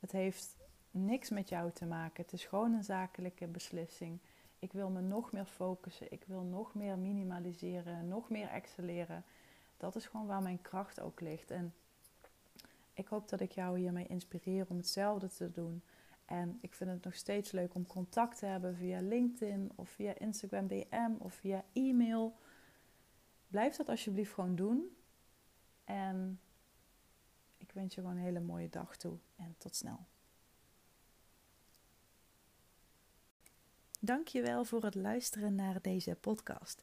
Het 0.00 0.12
heeft 0.12 0.56
niks 0.90 1.30
met 1.30 1.48
jou 1.48 1.70
te 1.72 1.86
maken. 1.86 2.22
Het 2.22 2.32
is 2.32 2.44
gewoon 2.44 2.72
een 2.72 2.84
zakelijke 2.84 3.46
beslissing. 3.46 4.18
Ik 4.58 4.72
wil 4.72 4.88
me 4.88 5.00
nog 5.00 5.32
meer 5.32 5.44
focussen. 5.44 6.12
Ik 6.12 6.24
wil 6.26 6.42
nog 6.42 6.74
meer 6.74 6.98
minimaliseren, 6.98 8.08
nog 8.08 8.30
meer 8.30 8.48
excelleren. 8.48 9.24
Dat 9.76 9.96
is 9.96 10.06
gewoon 10.06 10.26
waar 10.26 10.42
mijn 10.42 10.62
kracht 10.62 11.00
ook 11.00 11.20
ligt. 11.20 11.50
En 11.50 11.74
ik 12.94 13.06
hoop 13.06 13.28
dat 13.28 13.40
ik 13.40 13.52
jou 13.52 13.78
hiermee 13.78 14.06
inspireer 14.06 14.66
om 14.68 14.76
hetzelfde 14.76 15.28
te 15.28 15.50
doen. 15.50 15.82
En 16.26 16.58
ik 16.60 16.74
vind 16.74 16.90
het 16.90 17.04
nog 17.04 17.14
steeds 17.14 17.50
leuk 17.52 17.74
om 17.74 17.86
contact 17.86 18.38
te 18.38 18.46
hebben 18.46 18.76
via 18.76 19.00
LinkedIn 19.00 19.70
of 19.74 19.88
via 19.88 20.18
Instagram 20.18 20.66
DM 20.66 21.12
of 21.18 21.34
via 21.34 21.64
e-mail. 21.72 22.36
Blijf 23.48 23.76
dat 23.76 23.88
alsjeblieft 23.88 24.32
gewoon 24.32 24.56
doen. 24.56 24.96
En 25.84 26.40
ik 27.56 27.72
wens 27.72 27.94
je 27.94 28.00
gewoon 28.00 28.16
een 28.16 28.22
hele 28.22 28.40
mooie 28.40 28.68
dag 28.68 28.96
toe 28.96 29.18
en 29.36 29.54
tot 29.58 29.76
snel. 29.76 30.06
Dankjewel 34.00 34.64
voor 34.64 34.84
het 34.84 34.94
luisteren 34.94 35.54
naar 35.54 35.80
deze 35.82 36.14
podcast. 36.14 36.82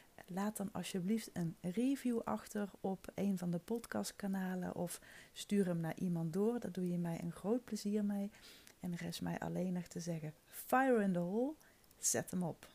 laat 0.27 0.57
dan 0.57 0.71
alsjeblieft 0.71 1.29
een 1.33 1.55
review 1.61 2.19
achter 2.23 2.69
op 2.79 3.11
een 3.15 3.37
van 3.37 3.51
de 3.51 3.59
podcastkanalen 3.59 4.75
of 4.75 5.01
stuur 5.33 5.65
hem 5.65 5.79
naar 5.79 5.97
iemand 5.97 6.33
door. 6.33 6.59
Daar 6.59 6.71
doe 6.71 6.89
je 6.89 6.97
mij 6.97 7.21
een 7.21 7.31
groot 7.31 7.63
plezier 7.63 8.05
mee. 8.05 8.31
En 8.79 8.91
er 8.91 9.17
mij 9.21 9.39
alleen 9.39 9.73
nog 9.73 9.87
te 9.87 9.99
zeggen: 9.99 10.33
fire 10.47 11.03
in 11.03 11.13
the 11.13 11.19
hole, 11.19 11.53
zet 11.97 12.31
hem 12.31 12.43
op. 12.43 12.67